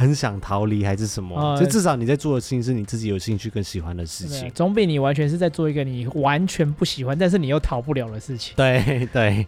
[0.01, 8.55] 很想逃离还是什么，呃、就至少你在做的事情是你自己有兴趣跟喜欢的事情，总比你完全是在做一个你完全不喜欢，但是你又逃不了的事情。
[8.57, 9.47] 对对。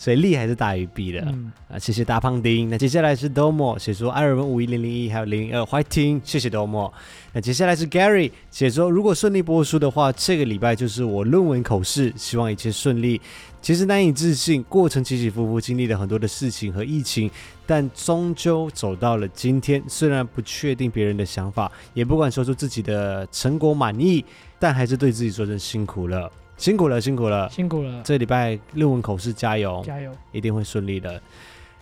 [0.00, 1.76] 所以利还是大于弊的、嗯、啊！
[1.76, 2.70] 谢谢大胖丁。
[2.70, 6.92] 那接下来是 Domo 写说艾尔文五一零零一还有零零二欢迎听，谢谢 Domo。
[7.32, 13.20] 那接下来是 Gary 写说，如果顺利播出的话，这个礼拜就是我论文口试，希望一切顺利。
[13.68, 17.30] 其实难以置信，过程起起伏伏，经历了很多的事情和疫情，
[17.66, 19.84] 但终究走到了今天。
[19.86, 24.24] 虽然不确定别人的想法，也不敢说出自己的成果满意，
[24.58, 26.32] 但还是对自己说声辛苦了。
[26.56, 28.00] 辛苦了，辛苦了，辛苦了！
[28.02, 31.20] 这礼拜论文口试加油，加油，一定会顺利的。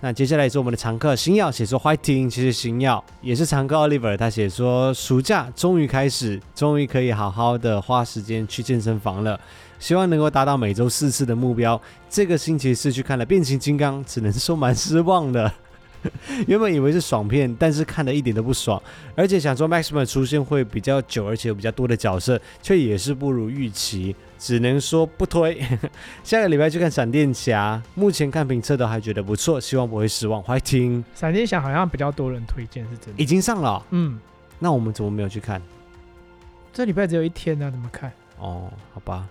[0.00, 9.40] 那接下来是我们的常客星耀写说欢迎，其实星耀也是常客 Oliver，他写说暑假终于开始，终于可以好好的花时间去健身房了，
[9.86, 11.80] 希望能够达到每周四次的目标。
[12.10, 15.52] 这个星期四去看了变形金刚，只能说蛮失望的。
[16.48, 18.82] 原本以为是爽片，但是看的一点都不爽，
[19.14, 25.64] 而且想说 Maximum 出现会比较久，而且有比较多的角色，却也是不如预期，只能说不推。
[26.24, 30.42] 下个礼拜去看闪电侠，目前看评测都还觉得不错，希望不会失望。
[30.42, 33.22] 欢迎听闪电侠好像比较多人推荐，是真的。
[33.22, 34.18] 已经上了，嗯，
[34.58, 35.62] 那我们怎么没有去看？
[36.72, 38.10] 这礼拜只有一天呢、啊，怎么看？
[38.40, 39.28] 哦，好吧。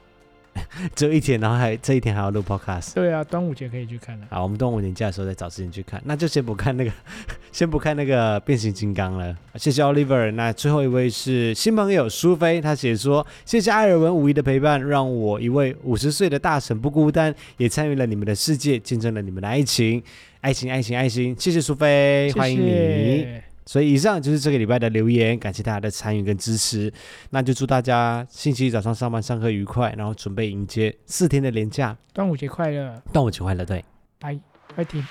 [0.95, 2.93] 只有一天，然后还这一天还要录 podcast。
[2.93, 4.28] 对啊，端午节可以去看了。
[4.30, 6.01] 好，我们端午年假的时候再找时间去看。
[6.06, 6.91] 那就先不看那个，
[7.51, 9.36] 先不看那个变形金刚了。
[9.56, 10.32] 谢谢 Oliver。
[10.32, 20.01] 那最后一位是新朋友苏菲，他写说：谢谢艾尔文五一的陪伴，让我一位五十岁的大神不孤单，也参与了你们的世界，见证了你们的爱情，
[20.41, 21.36] 爱情，爱情，爱情。
[21.38, 23.45] 谢谢苏菲，谢谢欢迎你。
[23.66, 26.91] 所以以上就是这个礼拜的留言，感谢大家的参与跟支持。
[27.32, 31.97] 那就祝大家星期一早上上班上课愉快，然后准备迎接四天的连假。
[32.13, 33.01] 端午节快乐！
[33.11, 33.84] 端午节快乐，对，
[34.20, 34.39] 拜
[34.76, 35.03] 拜，听。